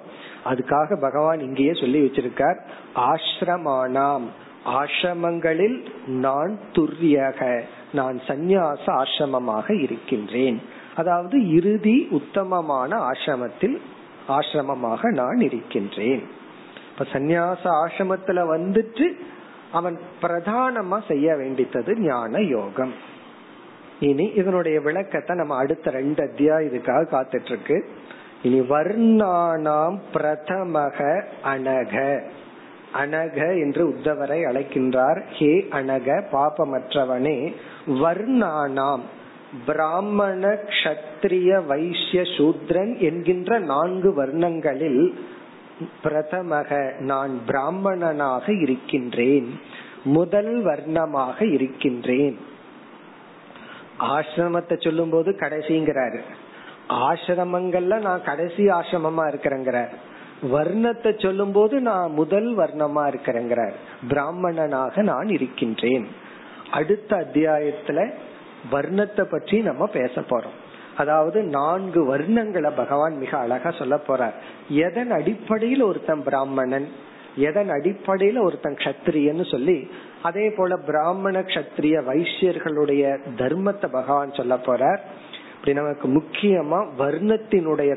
அதுக்காக 0.45 0.99
பகவான் 0.99 1.39
இங்கேயே 1.39 1.73
சொல்லி 1.73 2.05
வச்சிருக்கார். 2.05 2.57
ஆசிரமானாம். 2.95 4.23
ஆசிரமங்களில் 4.65 5.85
நான் 6.07 6.57
துரியக 6.73 7.61
நான் 7.93 8.19
சந்நியாச 8.27 8.79
ஆசிரமமாக 8.85 9.81
இருக்கின்றேன். 9.81 10.61
அதாவது 10.95 11.51
இறுதி 11.51 12.07
உத்தமமான 12.11 13.09
ஆசிரமத்தில் 13.09 13.77
ஆசிரமமாக 14.27 15.03
நான் 15.03 15.37
இருக்கின்றேன். 15.37 16.35
இப்ப 16.99 17.19
சந்நியாச 17.19 17.63
ஆசிரமத்துல 17.63 18.43
வந்துட்டு 18.53 19.11
அவன் 19.71 19.99
பிரதானமா 20.21 21.07
செய்ய 21.07 21.33
வேண்டித்தது 21.33 21.97
ஞான 21.97 22.39
யோகம். 22.39 22.93
இனி 23.99 24.31
இதனுடைய 24.35 24.79
விளக்கத்தை 24.79 25.35
நம்ம 25.35 25.55
அடுத்த 25.55 25.89
ரெண்டு 25.89 26.23
அத்தியாயத்துக்காக 26.23 27.05
காத்துட்டு 27.11 27.45
இருக்கு 27.45 27.89
இனி 28.41 28.59
வர்ணானாம் 28.59 29.97
பிரதமக 30.13 31.23
அனக. 31.43 32.23
அனக 32.93 33.37
என்று 33.59 33.89
உத்தவரை 33.89 34.39
அழைக்கின்றார். 34.49 35.21
ஹே 35.27 35.67
அனக 35.71 36.23
பாபமற்றவனே 36.31 37.53
வர்ணானாம் 37.87 39.01
பிராமண 39.65 40.47
கஷத்திரிய 40.47 41.65
வைசிய 41.65 42.21
சூத்ரன் 42.21 42.97
என்கின்ற 42.97 43.59
நான்கு 43.59 44.13
வர்ணங்களில் 44.13 45.19
பிரதமக 46.03 46.99
நான் 46.99 47.39
பிராமணனாக 47.45 48.53
இருக்கின்றேன். 48.53 49.59
முதல் 50.03 50.65
வர்ணமாக 50.65 51.53
இருக்கின்றேன். 51.53 52.39
ஆசிரமத்தை 53.99 54.81
சொல்லும் 54.81 55.09
போது 55.09 55.31
கடைசிங்கிறாரு. 55.31 56.19
ஆசிரமங்கள்ல 56.89 58.01
நான் 58.01 58.23
கடைசி 58.23 58.65
ஆசிரமமா 58.65 59.23
இருக்கிறேங்கிறார். 59.27 59.89
வர்ணத்தை 60.51 61.21
சொல்லும் 61.21 61.51
போது 61.51 61.79
நான் 61.79 62.11
முதல் 62.11 62.57
வர்ணமா 62.57 63.13
இருக்கிறேங்கிறார். 63.13 63.73
பிராமணனாக 64.07 65.01
நான் 65.01 65.27
இருக்கின்றேன். 65.27 66.07
அடுத்த 66.71 67.15
அத்தியாயத்துல 67.15 68.13
வர்ணத்தை 68.71 69.23
பற்றி 69.23 69.61
நம்ம 69.61 69.85
பேச 69.85 70.21
போறோம். 70.21 70.57
அதாவது 70.97 71.39
நான்கு 71.57 72.01
வர்ணங்களை 72.11 72.71
பகவான் 72.75 73.15
மிக 73.17 73.31
அழகா 73.37 73.71
சொல்ல 73.71 73.95
போறார். 74.07 74.35
எதன் 74.85 75.11
அடிப்படையில் 75.11 75.83
ஒருத்தன் 75.83 76.23
பிராமணன் 76.23 76.87
எதன் 77.47 77.69
அடிப்படையில 77.69 78.43
ஒருத்தன் 78.43 78.77
கத்திரியன்னு 78.83 79.45
சொல்லி 79.51 79.77
அதே 80.21 80.45
போல 80.49 80.77
பிராமண 80.85 81.39
கத்திரிய 81.53 81.97
வைசியர்களுடைய 82.09 83.03
தர்மத்தை 83.37 83.87
பகவான் 83.91 84.37
சொல்ல 84.39 84.55
போறார். 84.67 85.01
இப்படி 85.55 85.73
நமக்கு 85.73 86.07
முக்கியமா 86.17 86.79
வர்ணத்தினுடைய 87.03 87.91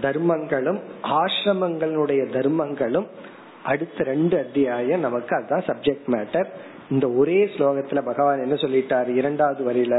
தர்மங்களும் 0.00 0.80
ஆசிரமங்களுடைய 1.20 2.22
தர்மங்களும் 2.36 3.06
அடுத்த 3.62 4.04
ரெண்டு 4.04 4.34
அத்தியாயம் 4.38 5.04
நமக்கு 5.06 5.32
அதுதான் 5.36 5.66
சப்ஜெக்ட் 5.66 6.08
மேட்டர் 6.14 6.48
இந்த 6.90 7.06
ஒரே 7.20 7.38
ஸ்லோகத்துல 7.54 8.00
பகவான் 8.10 8.44
என்ன 8.44 8.56
சொல்லிட்டார்? 8.62 9.08
இரண்டாவது 9.20 9.62
வரியில 9.68 9.96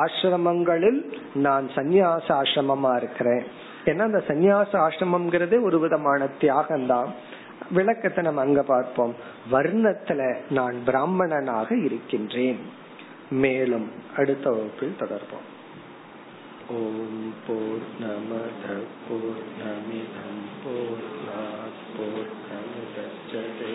ஆசிரமங்களில் 0.00 1.00
நான் 1.46 1.66
சந்நியாச 1.74 2.26
ஆசிரமமா 2.40 2.92
இருக்கிறேன். 2.96 3.44
ஏன்னா 3.84 4.04
அந்த 4.10 4.22
சந்நியாச 4.28 4.72
ஆசிரமம்ங்கிறதே 4.86 5.58
ஒரு 5.68 5.78
விதமான 5.84 6.26
தியாகம் 6.42 6.86
தான் 6.86 7.10
விளக்கத்தை 7.70 8.20
நம்ம 8.24 8.40
அங்க 8.40 8.62
பார்ப்போம். 8.62 9.14
வர்ணத்துல 9.50 10.22
நான் 10.50 10.76
பிராமணனாக 10.86 11.68
இருக்கின்றேன். 11.86 12.60
மேலும் 13.42 13.86
அடுத்த 14.16 14.46
வகுப்பில் 14.50 15.00
தொடர்போம். 15.00 15.46
ஓம் 16.76 17.28
போர் 17.46 17.86
நமத 18.02 18.64
போர் 19.06 19.44
நமிதம் 19.60 20.42
போர் 20.64 21.06
போர் 21.96 22.32
நமுதச்சதே 22.50 23.74